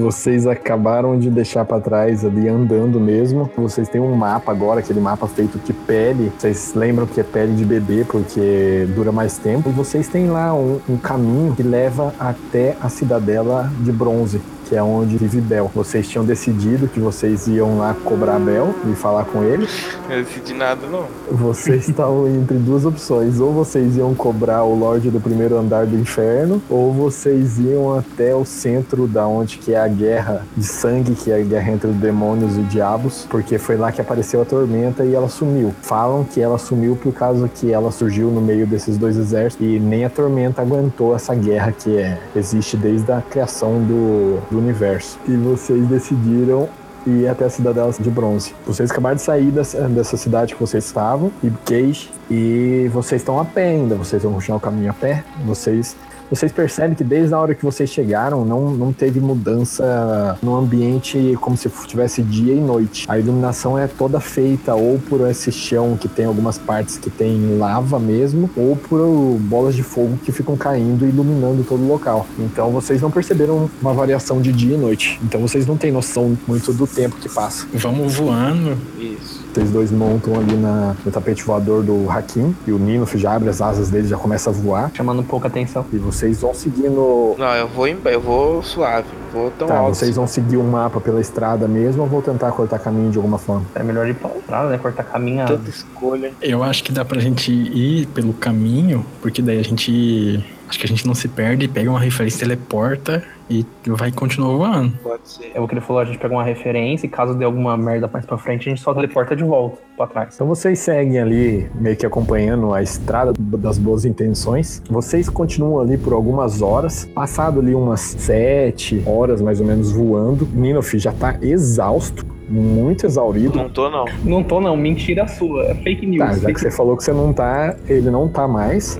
[0.00, 3.50] vocês acabaram de deixar pra trás ali andando mesmo.
[3.56, 6.32] Vocês têm um mapa agora, aquele mapa feito de pele.
[6.36, 9.68] Vocês lembram que é pele de bebê porque dura mais tempo.
[9.68, 14.40] E vocês têm lá um, um caminho que leva até a cidadela de bronze
[14.70, 15.68] que é onde vive Bel.
[15.74, 19.68] Vocês tinham decidido que vocês iam lá cobrar Bel e falar com ele.
[20.08, 21.06] Eu decidi nada, não.
[21.28, 23.40] Vocês estavam entre duas opções.
[23.40, 28.32] Ou vocês iam cobrar o Lorde do primeiro andar do inferno, ou vocês iam até
[28.32, 31.90] o centro da onde que é a guerra de sangue, que é a guerra entre
[31.90, 35.74] os demônios e diabos, porque foi lá que apareceu a tormenta e ela sumiu.
[35.82, 39.80] Falam que ela sumiu por causa que ela surgiu no meio desses dois exércitos e
[39.80, 45.18] nem a tormenta aguentou essa guerra que é, existe desde a criação do, do universo.
[45.26, 46.68] E vocês decidiram
[47.06, 48.54] ir até a Cidadela de Bronze.
[48.66, 53.44] Vocês acabaram de sair dessa, dessa cidade que vocês estavam, Ibcage, e vocês estão a
[53.44, 53.94] pé ainda.
[53.94, 55.24] Vocês vão continuar o caminho a pé.
[55.44, 55.96] Vocês
[56.30, 61.36] vocês percebem que desde a hora que vocês chegaram não, não teve mudança no ambiente
[61.40, 63.04] como se tivesse dia e noite.
[63.08, 67.58] A iluminação é toda feita ou por esse chão que tem algumas partes que tem
[67.58, 69.00] lava mesmo, ou por
[69.40, 72.26] bolas de fogo que ficam caindo e iluminando todo o local.
[72.38, 75.20] Então vocês não perceberam uma variação de dia e noite.
[75.22, 77.66] Então vocês não têm noção muito do tempo que passa.
[77.74, 78.78] Vamos voando.
[78.98, 79.39] Isso.
[79.52, 83.48] Vocês dois montam ali na, no tapete voador do Hakim e o Nino já abre
[83.48, 84.90] as asas dele já começa a voar.
[84.94, 85.84] Chamando pouca atenção.
[85.92, 87.34] E vocês vão seguindo.
[87.38, 89.08] Não, eu vou, em, eu vou suave.
[89.32, 89.96] Vou tão Tá, alto.
[89.96, 93.38] vocês vão seguir o mapa pela estrada mesmo ou vou tentar cortar caminho de alguma
[93.38, 93.64] forma?
[93.74, 94.78] É melhor ir pra estrada, né?
[94.78, 95.46] Cortar caminho.
[95.46, 96.32] Tanta escolha.
[96.40, 100.44] Eu acho que dá pra gente ir pelo caminho, porque daí a gente.
[100.68, 104.92] Acho que a gente não se perde, pega uma referência, teleporta e vai continuar voando.
[105.02, 105.50] Pode ser.
[105.52, 108.08] É o que ele falou, a gente pega uma referência e caso dê alguma merda
[108.10, 110.34] mais pra frente, a gente só teleporta de volta pra trás.
[110.34, 114.80] Então vocês seguem ali, meio que acompanhando a estrada das boas intenções.
[114.88, 117.04] Vocês continuam ali por algumas horas.
[117.06, 120.46] Passado ali umas sete horas, mais ou menos, voando.
[120.54, 123.56] Ninof já tá exausto, muito exaurido.
[123.56, 124.04] Não tô, não.
[124.22, 126.24] Não tô não, mentira sua, é fake news.
[126.24, 128.96] Tá, já fake que você falou que você não tá, ele não tá mais.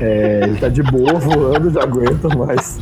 [0.00, 2.78] É, ele tá de boa voando, já aguenta mais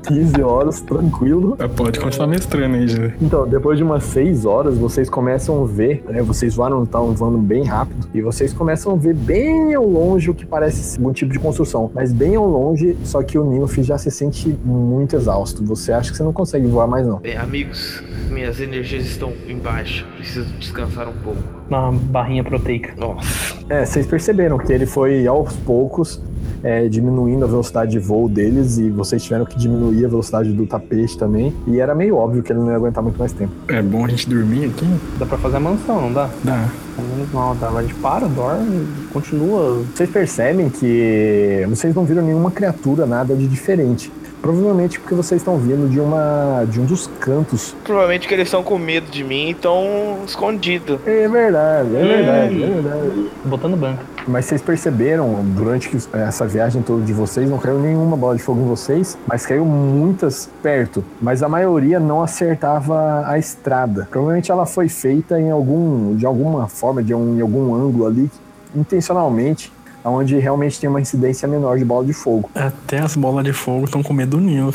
[0.00, 1.56] 15 horas, tranquilo.
[1.58, 3.12] Ah, Pode continuar mestrando aí, já.
[3.20, 7.38] Então, depois de umas 6 horas, vocês começam a ver, né, vocês voaram, estavam voando
[7.38, 11.12] bem rápido, e vocês começam a ver bem ao longe o que parece ser algum
[11.12, 15.16] tipo de construção, mas bem ao longe, só que o Nilf já se sente muito
[15.16, 15.64] exausto.
[15.64, 17.18] Você acha que você não consegue voar mais não.
[17.18, 20.06] Bem, amigos, minhas energias estão embaixo.
[20.16, 21.61] Preciso descansar um pouco.
[21.68, 22.92] Uma barrinha proteica.
[22.98, 23.56] Nossa.
[23.68, 26.20] É, vocês perceberam que ele foi aos poucos
[26.62, 30.66] é, diminuindo a velocidade de voo deles e vocês tiveram que diminuir a velocidade do
[30.66, 31.52] tapete também.
[31.66, 33.52] E era meio óbvio que ele não ia aguentar muito mais tempo.
[33.68, 34.86] É bom a gente dormir aqui?
[35.18, 36.30] Dá pra fazer a mansão, não dá?
[36.44, 36.68] Dá.
[36.94, 37.68] Pelo menos não, dá.
[37.68, 39.82] A gente para, dorme, continua.
[39.94, 44.12] Vocês percebem que vocês não viram nenhuma criatura, nada de diferente.
[44.42, 47.76] Provavelmente porque vocês estão vindo de uma de um dos cantos.
[47.84, 50.98] Provavelmente que eles estão com medo de mim e estão escondidos.
[51.06, 53.30] É verdade, é verdade, é verdade.
[53.44, 54.02] Botando banca.
[54.26, 58.42] Mas vocês perceberam durante que essa viagem toda de vocês não caiu nenhuma bola de
[58.42, 61.04] fogo em vocês, mas caiu muitas perto.
[61.20, 64.08] Mas a maioria não acertava a estrada.
[64.10, 68.30] Provavelmente ela foi feita em algum de alguma forma, de um, em algum ângulo ali,
[68.74, 69.72] intencionalmente,
[70.04, 72.50] onde realmente tem uma incidência menor de bola de fogo.
[72.54, 74.74] Até as bolas de fogo estão com medo do Nilo.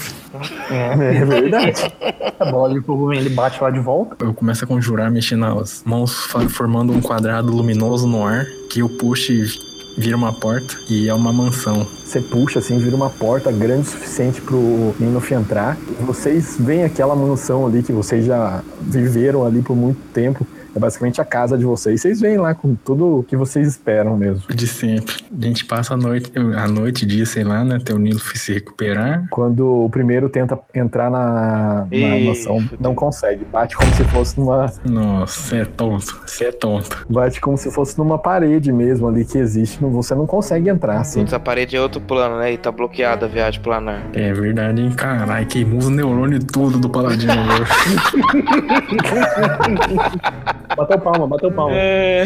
[0.70, 1.94] É verdade.
[2.40, 4.16] A bola de fogo vem, ele bate lá de volta.
[4.24, 6.14] Eu começo a conjurar, mexendo as mãos,
[6.50, 9.46] formando um quadrado luminoso no ar, que eu puxo e
[9.98, 11.84] vira uma porta, e é uma mansão.
[12.06, 15.76] Você puxa assim, vira uma porta grande o suficiente pro Ninof entrar.
[16.02, 20.46] Vocês veem aquela mansão ali que vocês já viveram ali por muito tempo.
[20.78, 22.00] É basicamente a casa de vocês.
[22.02, 24.44] Vocês vêm lá com tudo que vocês esperam mesmo.
[24.54, 25.16] De sempre.
[25.36, 27.78] A gente passa a noite, a noite, dia, sei lá, né?
[27.78, 29.26] Até o Nilo se recuperar.
[29.32, 33.44] Quando o primeiro tenta entrar na, na não consegue.
[33.46, 34.72] Bate como se fosse numa.
[34.86, 36.22] Nossa, você é tonto.
[36.28, 37.08] Você é tonto.
[37.10, 39.82] Bate como se fosse numa parede mesmo ali que existe.
[39.82, 41.24] não- Você não consegue entrar, assim.
[41.24, 42.54] Essa parede é outro plano, né?
[42.54, 44.04] E tá bloqueada a viagem planar.
[44.14, 44.92] É verdade, hein?
[44.92, 47.34] Caralho, queimou os neurônios tudo do Paladino.
[50.76, 51.76] Bateu palma, bateu palma.
[51.76, 52.26] É.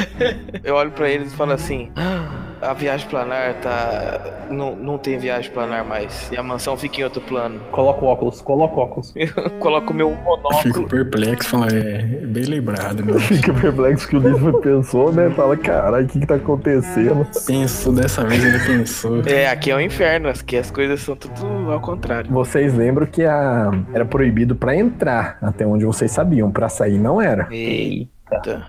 [0.64, 4.20] Eu olho pra eles e falo assim: "Ah, a viagem planar tá.
[4.50, 6.30] Não, não tem viagem planar mais.
[6.32, 7.60] E a mansão fica em outro plano.
[7.72, 9.14] Coloca o óculos, coloca o óculos.
[9.16, 10.88] Eu coloco meu Fico monóculo.
[10.88, 13.20] perplexo, fala, é bem lembrado, meu.
[13.20, 15.30] Fica perplexo que o livro pensou, né?
[15.32, 17.26] Fala, caralho, o que que tá acontecendo?
[17.46, 19.22] Pensou dessa vez, ele pensou.
[19.32, 22.30] É, aqui é o inferno, aqui as coisas são tudo ao contrário.
[22.32, 23.72] Vocês lembram que a...
[23.94, 26.52] era proibido pra entrar, até onde vocês sabiam.
[26.52, 27.48] Pra sair não era.
[27.52, 28.21] Eita.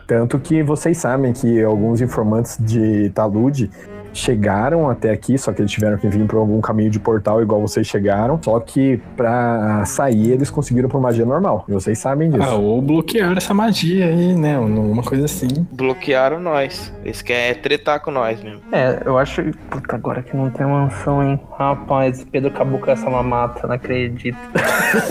[0.06, 3.70] Tanto que vocês sabem que alguns informantes de Talude
[4.12, 7.60] chegaram até aqui, só que eles tiveram que vir por algum caminho de portal igual
[7.60, 8.38] vocês chegaram.
[8.42, 11.64] Só que pra sair eles conseguiram por magia normal.
[11.68, 12.42] E vocês sabem disso.
[12.44, 14.58] Ah, ou bloquear essa magia aí, né?
[14.58, 15.66] Uma coisa assim.
[15.72, 16.92] Bloquearam nós.
[17.04, 18.60] Eles querem tretar com nós mesmo.
[18.70, 19.42] É, eu acho.
[19.70, 21.40] Puta, agora que não tem mansão, hein?
[21.58, 24.38] Rapaz, Pedro acabou com essa mamata, não acredito.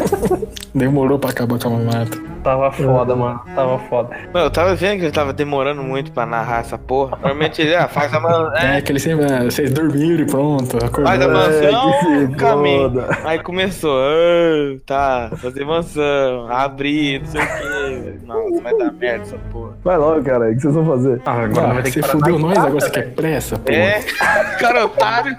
[0.74, 2.18] Demorou pra acabar com a mamata.
[2.44, 3.42] Tava foda, mano.
[3.56, 4.10] Tava foda.
[4.34, 7.12] Mano, eu tava vendo que ele tava demorando muito pra narrar essa porra.
[7.12, 8.52] Normalmente ele, ah, faz a man...
[8.62, 9.26] É, é, que ele sempre.
[9.32, 11.06] ah, Vocês dormiram e pronto, acordou.
[11.06, 13.06] faz a mansão, que se caminho.
[13.24, 18.14] Aí começou, ah, tá, fazer mansão, abrir, não sei o quê.
[18.26, 19.72] Nossa, vai dar merda essa porra.
[19.84, 20.50] Vai logo, cara.
[20.52, 21.22] O que vocês vão fazer?
[21.26, 23.72] Ah, agora Ah, vai ter você que parar fudeu nós, agora você quer pressa, pô.
[23.72, 24.00] É,
[24.60, 25.36] cara otário.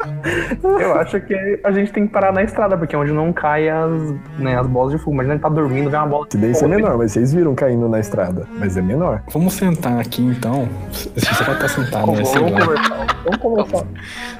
[0.63, 3.69] Eu acho que a gente tem que parar na estrada, porque é onde não cai
[3.69, 3.91] as,
[4.39, 5.13] né, as bolas de fogo.
[5.15, 6.81] Imagina ele tá dormindo, vem uma bola de Incidência é fogo.
[6.93, 8.47] Menor, mas vocês viram caindo na estrada.
[8.59, 9.23] Mas é menor.
[9.33, 10.69] Vamos sentar aqui então.
[10.93, 12.23] Se você vai estar sentado, né?
[12.23, 12.67] Vamos lá.
[12.67, 13.07] conversar.
[13.25, 13.87] Vamos conversar.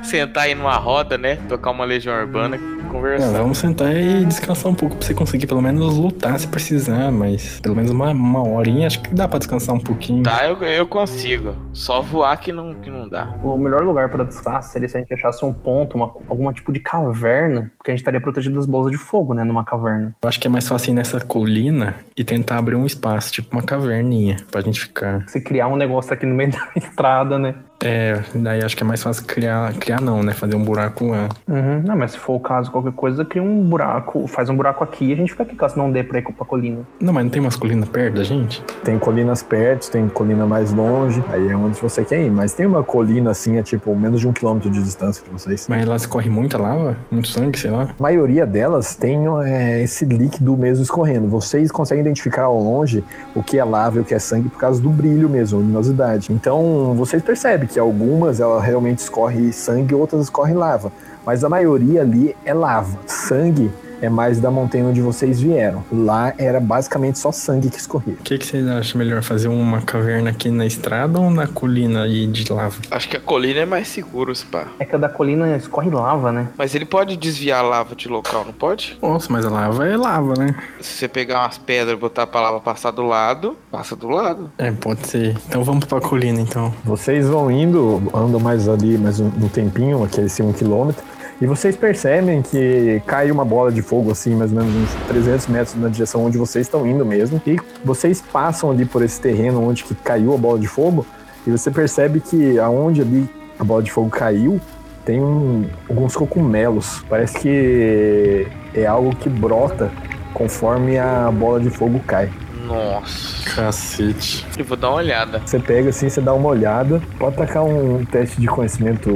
[0.03, 1.37] Sentar aí numa roda, né?
[1.49, 2.59] Tocar uma legião urbana
[2.93, 3.33] e Não, conversar.
[3.39, 7.61] vamos sentar e descansar um pouco pra você conseguir pelo menos lutar se precisar, mas
[7.61, 10.23] pelo menos uma, uma horinha acho que dá pra descansar um pouquinho.
[10.23, 11.55] Tá, eu, eu consigo.
[11.73, 13.35] Só voar que não, que não dá.
[13.43, 16.73] O melhor lugar pra descansar seria se a gente achasse um ponto, uma, algum tipo
[16.73, 20.15] de caverna, porque a gente estaria protegido das bolas de fogo, né, numa caverna.
[20.23, 23.55] Eu acho que é mais fácil ir nessa colina e tentar abrir um espaço, tipo
[23.57, 25.25] uma caverninha, pra gente ficar.
[25.29, 27.55] Se criar um negócio aqui no meio da estrada, né?
[27.83, 29.73] É, daí acho que é mais fácil criar.
[29.75, 30.33] Criar não, né?
[30.33, 31.29] Fazer um buraco lá.
[31.49, 31.83] Uhum.
[31.85, 35.07] Não, mas se for o caso, qualquer coisa, cria um buraco, faz um buraco aqui
[35.07, 36.81] e a gente fica aqui, caso não dê pra ir pra colina.
[37.01, 38.63] Não, mas não tem umas colinas perto da gente?
[38.85, 41.23] Tem colinas perto, tem colina mais longe.
[41.29, 42.31] Aí é onde você quer ir.
[42.31, 45.67] Mas tem uma colina assim, é tipo menos de um quilômetro de distância de vocês.
[45.69, 46.97] Mas lá escorre muita lava?
[47.11, 47.89] Muito sangue, sei lá.
[47.99, 51.29] A maioria delas tem é, esse líquido mesmo escorrendo.
[51.29, 53.03] Vocês conseguem identificar ao longe
[53.35, 56.33] o que é lava e o que é sangue por causa do brilho mesmo, luminosidade.
[56.33, 60.93] Então vocês percebem que algumas ela realmente escorre sangue, outras escorre lava.
[61.25, 62.99] Mas a maioria ali é lava.
[63.07, 63.71] Sangue
[64.03, 65.85] é mais da montanha onde vocês vieram.
[65.91, 68.15] Lá era basicamente só sangue que escorria.
[68.15, 69.23] O que, que vocês acham melhor?
[69.23, 72.75] Fazer uma caverna aqui na estrada ou na colina aí de lava?
[72.91, 74.67] Acho que a colina é mais seguro, pá.
[74.81, 76.49] É que a da colina escorre lava, né?
[76.59, 78.99] Mas ele pode desviar a lava de local, não pode?
[79.01, 80.55] Nossa, mas a lava é lava, né?
[80.81, 84.51] Se você pegar umas pedras e botar pra lava passar do lado, passa do lado.
[84.59, 85.37] É, pode ser.
[85.49, 86.75] Então vamos pra colina, então.
[86.85, 91.05] Vocês vão indo, andam mais ali, mais um, um tempinho, aquele assim, um quilômetro,
[91.43, 95.47] e vocês percebem que cai uma bola de fogo, assim, mais ou menos uns 300
[95.49, 97.43] metros na direção onde vocês estão indo mesmo.
[97.45, 101.05] E vocês passam ali por esse terreno onde que caiu a bola de fogo,
[101.45, 103.29] e você percebe que aonde ali
[103.59, 104.61] a bola de fogo caiu,
[105.05, 107.05] tem um- alguns cogumelos.
[107.09, 109.91] Parece que é algo que brota
[110.33, 112.31] conforme a bola de fogo cai.
[112.67, 113.51] Nossa.
[113.55, 114.47] Cacete.
[114.57, 115.41] Eu vou dar uma olhada.
[115.45, 119.11] Você pega assim, você dá uma olhada, pode tacar um teste de conhecimento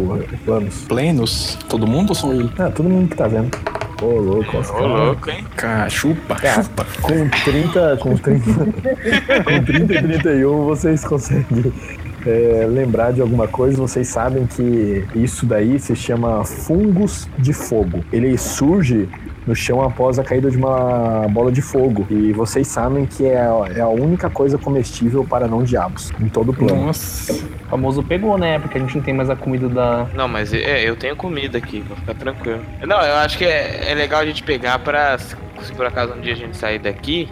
[0.45, 0.83] planos.
[0.83, 1.59] Plenos?
[1.69, 2.51] Todo mundo ou só ele?
[2.59, 3.57] Ah, todo mundo que tá vendo.
[4.03, 5.47] Ô, louco, os Ô, louco, hein?
[5.89, 6.87] Chupa, Cara, chupa.
[7.01, 8.45] com 30, com 30,
[9.43, 11.73] com 30 e 31, vocês conseguem
[12.27, 13.77] é, lembrar de alguma coisa.
[13.77, 18.05] Vocês sabem que isso daí se chama fungos de fogo.
[18.13, 19.09] Ele surge
[19.47, 22.07] no chão após a caída de uma bola de fogo.
[22.11, 26.29] E vocês sabem que é a, é a única coisa comestível para não diabos em
[26.29, 26.87] todo o plano.
[26.87, 27.33] Nossa.
[27.33, 28.59] O famoso pegou, né?
[28.59, 30.07] Porque a gente não tem mais a comida da.
[30.15, 32.61] Não, mas é, eu tenho comida aqui, vou ficar tranquilo.
[32.87, 35.17] Não, eu acho que é, é legal a gente pegar pra.
[35.19, 37.29] Se se por acaso um dia a gente sair daqui,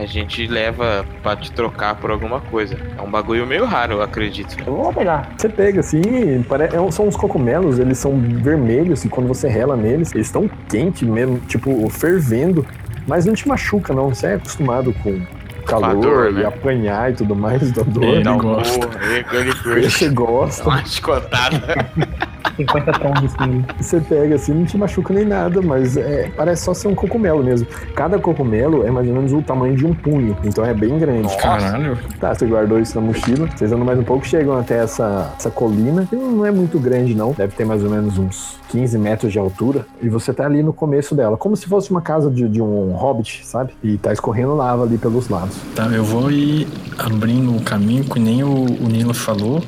[0.00, 2.76] a gente leva pra te trocar por alguma coisa.
[2.98, 4.56] É um bagulho meio raro, eu acredito.
[4.66, 5.30] Eu vou pegar.
[5.36, 6.64] Você pega assim, pare...
[6.64, 11.06] é- são uns cogumelos, eles são vermelhos e quando você rela neles, eles estão quentes
[11.06, 12.66] mesmo, tipo, fervendo,
[13.06, 15.20] mas não te machuca não, você é acostumado com
[15.66, 16.46] calor dor, e né?
[16.46, 18.04] apanhar e tudo mais, da dor.
[18.04, 18.88] Ele um gosta.
[19.04, 21.60] ele, ele gosta, uma chicotada.
[22.60, 23.64] 50 tons assim.
[23.78, 27.42] você pega assim, não te machuca nem nada, mas é, parece só ser um cogumelo
[27.42, 27.66] mesmo.
[27.94, 31.34] Cada cogumelo é mais ou menos o tamanho de um punho, então é bem grande.
[31.36, 31.98] Caralho.
[32.20, 33.48] Tá, você guardou isso na mochila.
[33.54, 36.06] Vocês andam mais um pouco, chegam até essa, essa colina.
[36.06, 37.32] que Não é muito grande, não.
[37.32, 39.86] Deve ter mais ou menos uns 15 metros de altura.
[40.02, 41.36] E você tá ali no começo dela.
[41.36, 43.72] Como se fosse uma casa de, de um hobbit, sabe?
[43.82, 45.56] E tá escorrendo lava ali pelos lados.
[45.74, 46.66] Tá, eu vou ir
[46.98, 49.62] abrindo o caminho, que nem o, o Nilo falou,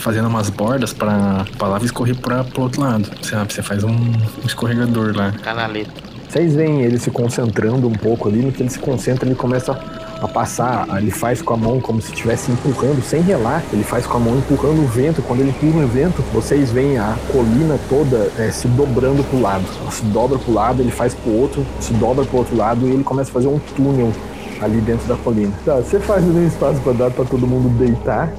[0.00, 3.08] fazendo umas bordas pra, pra lava escorrer pra, pro outro lado.
[3.22, 5.32] Sabe, você faz um, um escorregador lá.
[5.42, 6.06] Canaleta.
[6.28, 8.42] Vocês veem ele se concentrando um pouco ali.
[8.42, 9.72] No que ele se concentra, ele começa
[10.20, 10.86] a passar.
[10.98, 13.62] Ele faz com a mão como se estivesse empurrando, sem relar.
[13.72, 15.22] Ele faz com a mão empurrando o vento.
[15.22, 19.64] Quando ele empurra o vento, vocês veem a colina toda é, se dobrando pro lado.
[19.80, 22.90] Ela se dobra pro lado, ele faz pro outro, se dobra pro outro lado e
[22.90, 24.12] ele começa a fazer um túnel
[24.60, 25.52] ali dentro da colina.
[25.64, 28.32] Tá, você faz ali um espaço pra dar pra todo mundo deitar.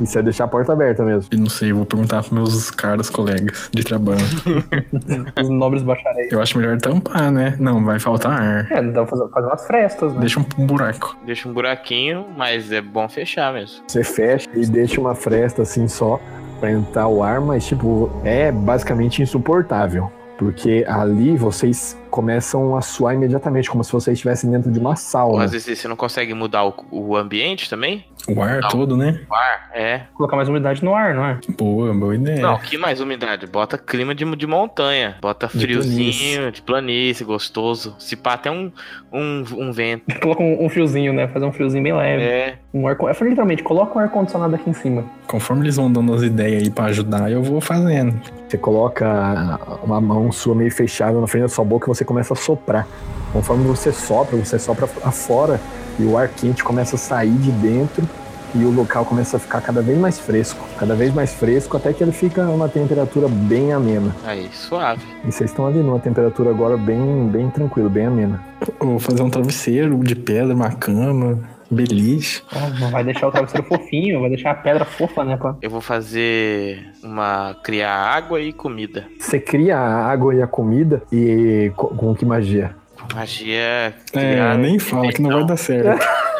[0.00, 1.28] Isso é deixar a porta aberta mesmo.
[1.30, 4.18] Eu não sei, eu vou perguntar pros meus caros colegas de trabalho.
[5.40, 6.32] Os nobres bacharéis.
[6.32, 7.56] Eu acho melhor tampar, né?
[7.58, 8.72] Não, vai faltar ar.
[8.72, 10.20] É, dá pra fazer, fazer umas frestas, né?
[10.20, 11.16] Deixa um buraco.
[11.24, 13.82] Deixa um buraquinho, mas é bom fechar mesmo.
[13.86, 16.20] Você fecha e deixa uma fresta assim só
[16.60, 20.10] pra entrar o ar, mas tipo, é basicamente insuportável.
[20.36, 24.96] Porque ali vocês começam a suar imediatamente, como se vocês estivessem dentro de uma Ou
[24.96, 25.44] sauna.
[25.44, 28.04] às vezes você não consegue mudar o, o ambiente também?
[28.26, 28.68] O ar Não.
[28.70, 29.20] todo, né?
[29.30, 30.02] O ar, é.
[30.14, 31.38] Colocar mais umidade no ar, não é?
[31.58, 32.40] Boa, boa ideia.
[32.40, 33.46] Não, que mais umidade?
[33.46, 35.16] Bota clima de, de montanha.
[35.20, 37.94] Bota De friozinho, de planície, gostoso.
[37.98, 38.72] Se pá, até um,
[39.12, 40.04] um, um vento.
[40.20, 41.28] Coloca um, um fiozinho, né?
[41.28, 42.22] Fazer um fiozinho bem leve.
[42.22, 42.58] É.
[42.72, 45.04] Um ar, é, literalmente, coloca um ar-condicionado aqui em cima.
[45.26, 48.18] Conforme eles vão dando as ideias aí pra ajudar, eu vou fazendo.
[48.48, 52.32] Você coloca uma mão sua meio fechada na frente da sua boca e você começa
[52.32, 52.86] a soprar.
[53.32, 55.60] Conforme você sopra, você sopra afora
[55.98, 58.06] e o ar quente começa a sair de dentro
[58.54, 60.64] e o local começa a ficar cada vez mais fresco.
[60.78, 64.14] Cada vez mais fresco até que ele fica uma temperatura bem amena.
[64.24, 65.02] Aí, suave.
[65.24, 68.40] E vocês estão ali numa temperatura agora bem, bem tranquila, bem amena.
[68.80, 72.42] Eu vou fazer um travesseiro de pedra, uma cama, beliche.
[72.78, 75.36] Não vai deixar o travesseiro fofinho, vai deixar a pedra fofa, né?
[75.36, 75.56] Pra...
[75.60, 77.56] Eu vou fazer uma.
[77.64, 79.04] criar água e comida.
[79.18, 82.76] Você cria a água e a comida e co- com que magia?
[83.12, 83.94] Magia.
[84.12, 86.04] É, nem fala que não vai dar certo.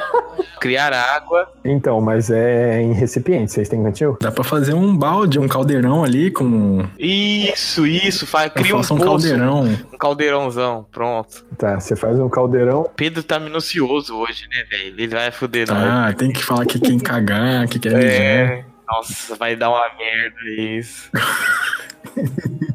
[0.64, 1.46] criar água.
[1.62, 4.16] Então, mas é em recipiente, vocês têm cantil?
[4.18, 6.88] Dá pra fazer um balde, um caldeirão ali com.
[6.98, 8.26] Isso, isso.
[8.26, 8.96] Faz, cria um um poço.
[8.96, 9.64] caldeirão.
[9.92, 10.86] Um caldeirãozão.
[10.90, 11.44] Pronto.
[11.58, 12.90] Tá, você faz um caldeirão.
[12.96, 14.86] Pedro tá minucioso hoje, né, velho?
[14.86, 15.66] Ele vai foder.
[15.70, 18.10] Ah, tem que falar que quem cagar, que quer mijar.
[18.10, 18.64] É.
[18.88, 21.10] Nossa, vai dar uma merda isso.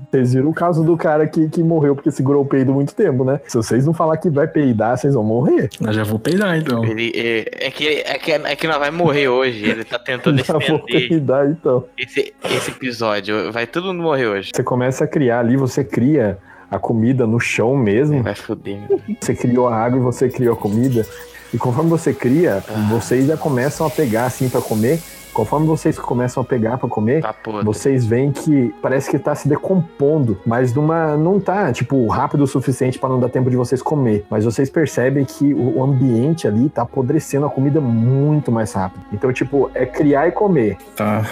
[0.10, 3.24] Vocês viram o caso do cara que, que morreu porque segurou o peido muito tempo,
[3.24, 3.40] né?
[3.48, 5.70] Se vocês não falar que vai peidar, vocês vão morrer.
[5.80, 6.84] Eu já vou peidar então.
[6.84, 9.66] Ele, é, é que, é, que, é que nós vai morrer hoje.
[9.66, 11.86] Ele tá tentando Já vou peidar, então.
[11.98, 13.52] esse, esse episódio.
[13.52, 14.52] Vai todo mundo morrer hoje.
[14.56, 16.38] Você começa a criar ali, você cria
[16.70, 18.24] a comida no chão mesmo.
[18.24, 18.80] Vai foder.
[19.20, 21.06] Você criou a água e você criou a comida.
[21.54, 25.02] E conforme você cria, vocês já começam a pegar assim pra comer.
[25.34, 29.48] Conforme vocês começam a pegar pra comer, Tá vocês veem que parece que tá se
[29.48, 33.82] decompondo, mas numa não tá tipo rápido o suficiente para não dar tempo de vocês
[33.82, 38.74] comer, mas vocês percebem que o o ambiente ali tá apodrecendo a comida muito mais
[38.74, 39.06] rápido.
[39.14, 40.78] Então, tipo, é criar e comer.
[40.96, 41.26] Tá.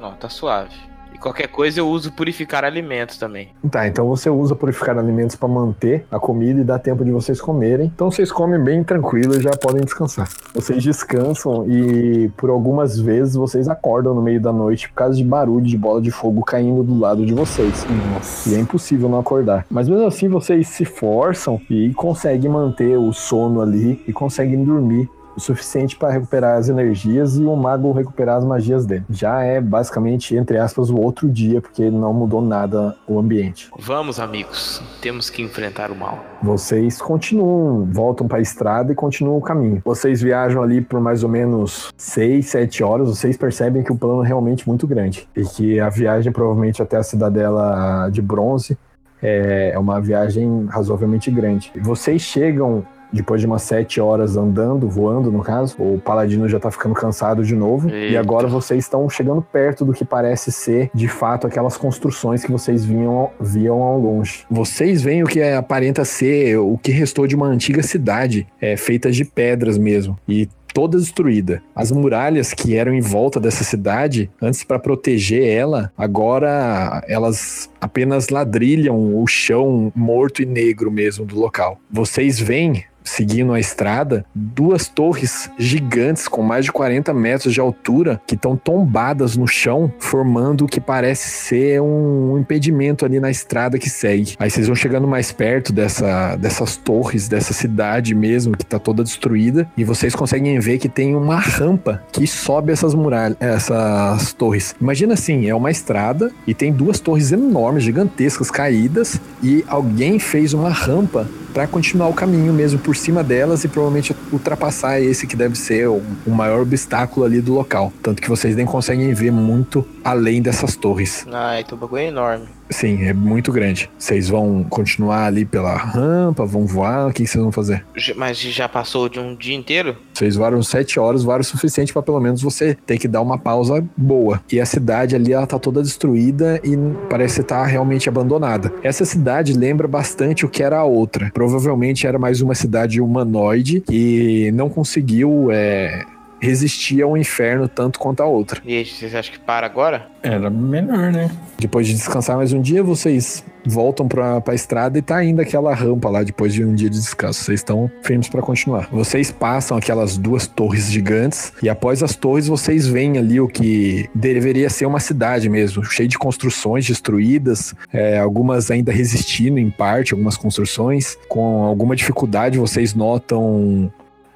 [0.00, 0.93] Não, tá suave.
[1.24, 3.48] Qualquer coisa eu uso purificar alimentos também.
[3.70, 7.40] Tá, então você usa purificar alimentos para manter a comida e dar tempo de vocês
[7.40, 7.86] comerem.
[7.86, 10.28] Então vocês comem bem tranquilo e já podem descansar.
[10.52, 15.24] Vocês descansam e por algumas vezes vocês acordam no meio da noite por causa de
[15.24, 17.86] barulho de bola de fogo caindo do lado de vocês.
[18.12, 18.50] Nossa.
[18.50, 19.64] E é impossível não acordar.
[19.70, 25.08] Mas mesmo assim vocês se forçam e conseguem manter o sono ali e conseguem dormir
[25.36, 29.04] o suficiente para recuperar as energias e o mago recuperar as magias dele.
[29.10, 33.70] Já é basicamente, entre aspas, o outro dia, porque não mudou nada o ambiente.
[33.78, 34.82] Vamos, amigos.
[35.00, 36.24] Temos que enfrentar o mal.
[36.42, 39.82] Vocês continuam, voltam para a estrada e continuam o caminho.
[39.84, 43.08] Vocês viajam ali por mais ou menos 6, 7 horas.
[43.08, 46.96] Vocês percebem que o plano é realmente muito grande e que a viagem provavelmente até
[46.96, 48.78] a cidadela de bronze
[49.22, 51.72] é é uma viagem razoavelmente grande.
[51.80, 55.76] Vocês chegam depois de umas 7 horas andando, voando no caso.
[55.78, 57.88] O paladino já tá ficando cansado de novo.
[57.88, 58.20] E Eita.
[58.20, 62.84] agora vocês estão chegando perto do que parece ser, de fato, aquelas construções que vocês
[62.84, 64.44] vinham, viam ao longe.
[64.50, 69.10] Vocês veem o que aparenta ser o que restou de uma antiga cidade, é, feita
[69.10, 70.18] de pedras mesmo.
[70.28, 71.62] E toda destruída.
[71.74, 78.28] As muralhas que eram em volta dessa cidade, antes para proteger ela, agora elas apenas
[78.28, 81.78] ladrilham o chão morto e negro mesmo do local.
[81.88, 88.20] Vocês veem seguindo a estrada, duas torres gigantes com mais de 40 metros de altura
[88.26, 93.78] que estão tombadas no chão, formando o que parece ser um impedimento ali na estrada
[93.78, 94.34] que segue.
[94.38, 99.04] Aí vocês vão chegando mais perto dessa, dessas torres, dessa cidade mesmo, que tá toda
[99.04, 104.74] destruída, e vocês conseguem ver que tem uma rampa que sobe essas muralhas, essas torres.
[104.80, 110.54] Imagina assim, é uma estrada e tem duas torres enormes, gigantescas, caídas, e alguém fez
[110.54, 115.36] uma rampa para continuar o caminho mesmo por cima delas e provavelmente ultrapassar esse que
[115.36, 117.92] deve ser o, o maior obstáculo ali do local.
[118.02, 121.26] Tanto que vocês nem conseguem ver muito além dessas torres.
[121.32, 122.46] Ah, então o bagulho é enorme.
[122.70, 123.90] Sim, é muito grande.
[123.98, 127.84] Vocês vão continuar ali pela rampa, vão voar, o que vocês vão fazer?
[128.16, 129.96] Mas já passou de um dia inteiro?
[130.12, 133.38] Vocês voaram sete horas, voaram o suficiente para pelo menos você ter que dar uma
[133.38, 134.42] pausa boa.
[134.50, 136.76] E a cidade ali, ela tá toda destruída e
[137.08, 138.72] parece estar realmente abandonada.
[138.82, 141.30] Essa cidade lembra bastante o que era a outra.
[141.32, 146.04] Provavelmente era mais uma cidade humanoide que não conseguiu é,
[146.44, 148.60] resistir ao inferno tanto quanto a outra.
[148.64, 150.06] E aí, vocês acham que para agora?
[150.22, 151.30] Era melhor, né?
[151.58, 155.74] Depois de descansar mais um dia, vocês voltam pra, pra estrada e tá ainda aquela
[155.74, 157.42] rampa lá depois de um dia de descanso.
[157.42, 158.88] Vocês estão firmes pra continuar.
[158.90, 164.08] Vocês passam aquelas duas torres gigantes e após as torres vocês veem ali o que
[164.14, 170.12] deveria ser uma cidade mesmo, cheio de construções destruídas, é, algumas ainda resistindo em parte,
[170.12, 171.16] algumas construções.
[171.28, 173.92] Com alguma dificuldade vocês notam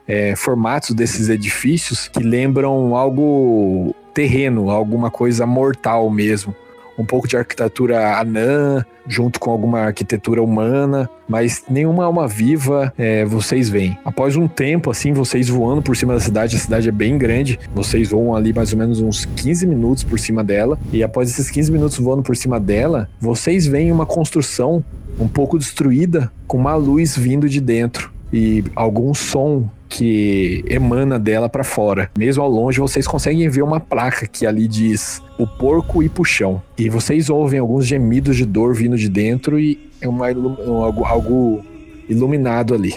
[0.08, 6.56] é, formatos desses edifícios que lembram algo terreno, alguma coisa mortal mesmo.
[6.98, 13.24] Um pouco de arquitetura anã, junto com alguma arquitetura humana, mas nenhuma alma viva é,
[13.24, 13.96] vocês veem.
[14.04, 17.60] Após um tempo, assim, vocês voando por cima da cidade, a cidade é bem grande,
[17.72, 21.48] vocês voam ali mais ou menos uns 15 minutos por cima dela, e após esses
[21.48, 24.84] 15 minutos voando por cima dela, vocês veem uma construção
[25.20, 31.48] um pouco destruída com uma luz vindo de dentro e algum som que emana dela
[31.48, 32.10] para fora.
[32.16, 36.62] Mesmo ao longe, vocês conseguem ver uma placa que ali diz o porco e puxão.
[36.76, 41.64] E vocês ouvem alguns gemidos de dor vindo de dentro e é uma, algo, algo
[42.08, 42.94] iluminado ali.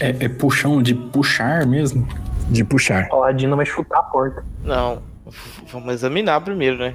[0.00, 2.06] É, é puxão de puxar mesmo?
[2.48, 3.06] De puxar.
[3.06, 4.44] O Paladino vai chutar a porta.
[4.64, 5.02] Não,
[5.70, 6.94] vamos examinar primeiro, né?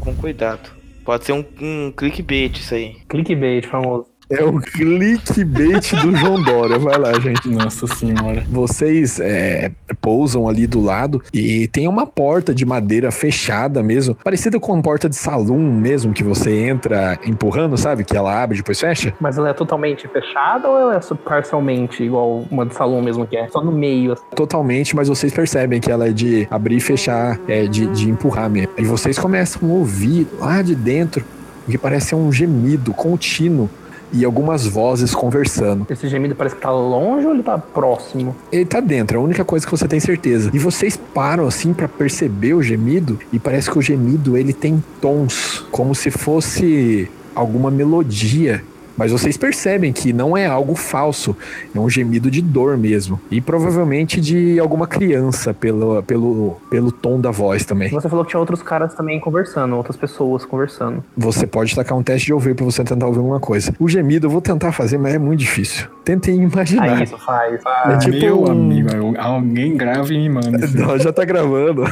[0.00, 0.70] Com cuidado.
[1.04, 2.96] Pode ser um, um clickbait isso aí.
[3.08, 4.11] Clickbait, famoso.
[4.32, 6.78] É o clickbait do João Dória.
[6.78, 7.46] Vai lá, gente.
[7.50, 8.42] Nossa senhora.
[8.48, 9.70] Vocês é,
[10.00, 14.82] pousam ali do lado e tem uma porta de madeira fechada mesmo, parecida com uma
[14.82, 18.04] porta de salão mesmo, que você entra empurrando, sabe?
[18.04, 19.12] Que ela abre e depois fecha.
[19.20, 23.26] Mas ela é totalmente fechada ou ela é só parcialmente igual uma de salão mesmo
[23.26, 23.48] que é?
[23.48, 24.12] Só no meio.
[24.12, 24.24] assim?
[24.34, 28.48] Totalmente, mas vocês percebem que ela é de abrir e fechar, é, de, de empurrar
[28.48, 28.72] mesmo.
[28.78, 31.22] E vocês começam a ouvir lá de dentro
[31.68, 33.68] o que parece um gemido contínuo
[34.12, 35.86] e algumas vozes conversando.
[35.88, 38.36] Esse gemido parece que tá longe ou ele tá próximo?
[38.50, 40.50] Ele tá dentro, é a única coisa que você tem certeza.
[40.52, 44.82] E vocês param assim pra perceber o gemido e parece que o gemido ele tem
[45.00, 48.62] tons, como se fosse alguma melodia.
[48.96, 51.36] Mas vocês percebem que não é algo falso,
[51.74, 53.20] é um gemido de dor mesmo.
[53.30, 57.88] E provavelmente de alguma criança, pelo, pelo, pelo tom da voz também.
[57.90, 61.02] Você falou que tinha outros caras também conversando, outras pessoas conversando.
[61.16, 63.74] Você pode tacar um teste de ouvir pra você tentar ouvir alguma coisa.
[63.78, 65.88] O gemido eu vou tentar fazer, mas é muito difícil.
[66.04, 66.82] Tentem imaginar.
[66.96, 67.54] Aí isso faz.
[67.54, 68.04] É faz.
[68.04, 70.66] tipo Meu um- amigo, eu- alguém grave e me manda.
[70.74, 71.84] Não, já tá gravando.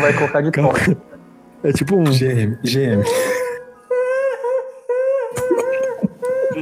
[0.00, 0.72] Vai colocar de tom.
[1.64, 2.04] É tipo um.
[2.04, 3.02] GM, GM.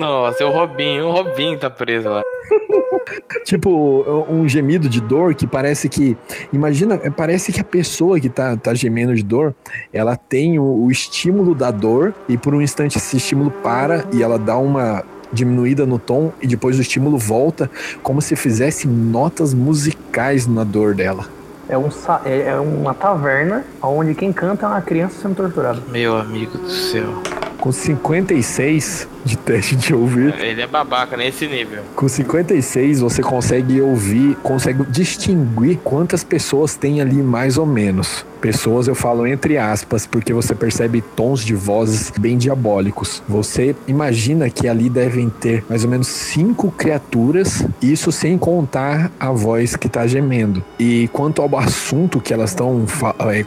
[0.01, 1.09] Nossa, é o Robinho.
[1.09, 2.23] O Robinho tá preso lá.
[3.45, 6.17] Tipo, um gemido de dor que parece que.
[6.53, 9.55] Imagina, parece que a pessoa que tá, tá gemendo de dor,
[9.93, 14.23] ela tem o, o estímulo da dor, e por um instante esse estímulo para e
[14.23, 17.71] ela dá uma diminuída no tom, e depois o estímulo volta,
[18.03, 21.27] como se fizesse notas musicais na dor dela.
[21.69, 21.89] É, um,
[22.25, 25.81] é é uma taverna onde quem canta é uma criança sendo torturada.
[25.89, 27.23] Meu amigo do céu.
[27.61, 31.83] Com 56 de teste de ouvir, Ele é babaca nesse nível.
[31.94, 38.25] Com 56 você consegue ouvir, consegue distinguir quantas pessoas tem ali mais ou menos.
[38.40, 43.23] Pessoas eu falo entre aspas, porque você percebe tons de vozes bem diabólicos.
[43.29, 49.31] Você imagina que ali devem ter mais ou menos cinco criaturas, isso sem contar a
[49.31, 50.64] voz que tá gemendo.
[50.79, 52.87] E quanto ao assunto que elas estão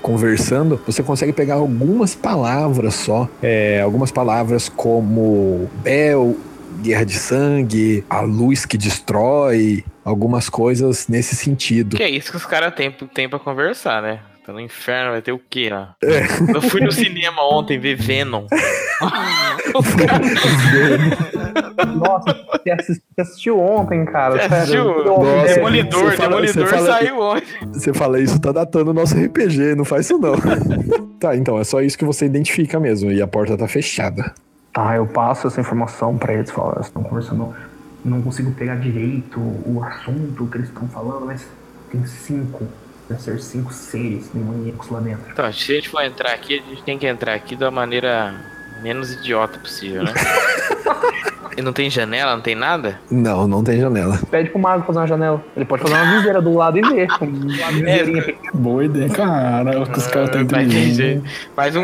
[0.01, 6.37] conversando, você consegue pegar algumas palavras só, é, algumas palavras como Bel,
[6.81, 11.97] guerra de sangue, a luz que destrói, algumas coisas nesse sentido.
[11.97, 14.19] Que é isso que os caras têm tem pra conversar, né?
[14.45, 15.95] Tá no inferno, vai ter o quê lá?
[16.01, 18.45] Eu fui no cinema ontem ver Venom.
[19.73, 21.42] Os caras-
[21.95, 24.33] Nossa, você assis- você assistiu ontem, cara.
[24.35, 24.57] Você sério.
[24.91, 25.05] assistiu?
[25.05, 27.47] Nossa, Demolidor, você fala- Demolidor você fala- saiu ontem.
[27.73, 30.33] Você fala isso, tá datando o nosso RPG, não faz isso não.
[31.19, 34.33] tá, então é só isso que você identifica mesmo, e a porta tá fechada.
[34.73, 36.49] Tá, eu passo essa informação pra eles.
[36.51, 37.53] Falo, eles estão conversando.
[38.03, 41.45] Não consigo pegar direito o assunto que eles estão falando, mas
[41.91, 42.67] tem cinco.
[43.07, 45.23] Deve ser cinco seres demoníacos lá dentro.
[45.31, 48.33] Então, se a gente for entrar aqui, a gente tem que entrar aqui da maneira
[48.81, 50.13] menos idiota possível, né?
[51.57, 52.99] e não tem janela, não tem nada?
[53.09, 54.19] Não, não tem janela.
[54.29, 55.43] Pede pro mago fazer uma janela.
[55.55, 57.07] Ele pode fazer uma viseira do lado e ver.
[57.21, 58.51] Uma viseirinha pequena.
[58.53, 59.09] Boa ideia.
[59.09, 60.95] Cara, os caras estão inteligentes.
[60.95, 61.23] jeito.
[61.55, 61.81] Faz um,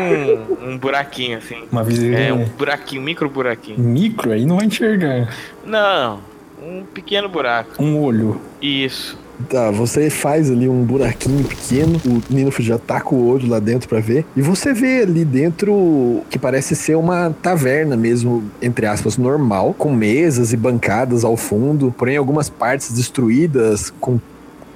[0.62, 1.64] um buraquinho assim.
[1.70, 3.78] Uma É, um buraquinho, um micro buraquinho.
[3.78, 5.28] micro aí não vai enxergar.
[5.64, 6.20] Não,
[6.62, 7.82] um pequeno buraco.
[7.82, 8.40] Um olho.
[8.60, 9.18] Isso.
[9.48, 13.58] Tá, você faz ali um buraquinho pequeno, o Nino já tá com o olho lá
[13.58, 18.86] dentro pra ver, e você vê ali dentro que parece ser uma taverna mesmo, entre
[18.86, 24.20] aspas, normal, com mesas e bancadas ao fundo, porém algumas partes destruídas, com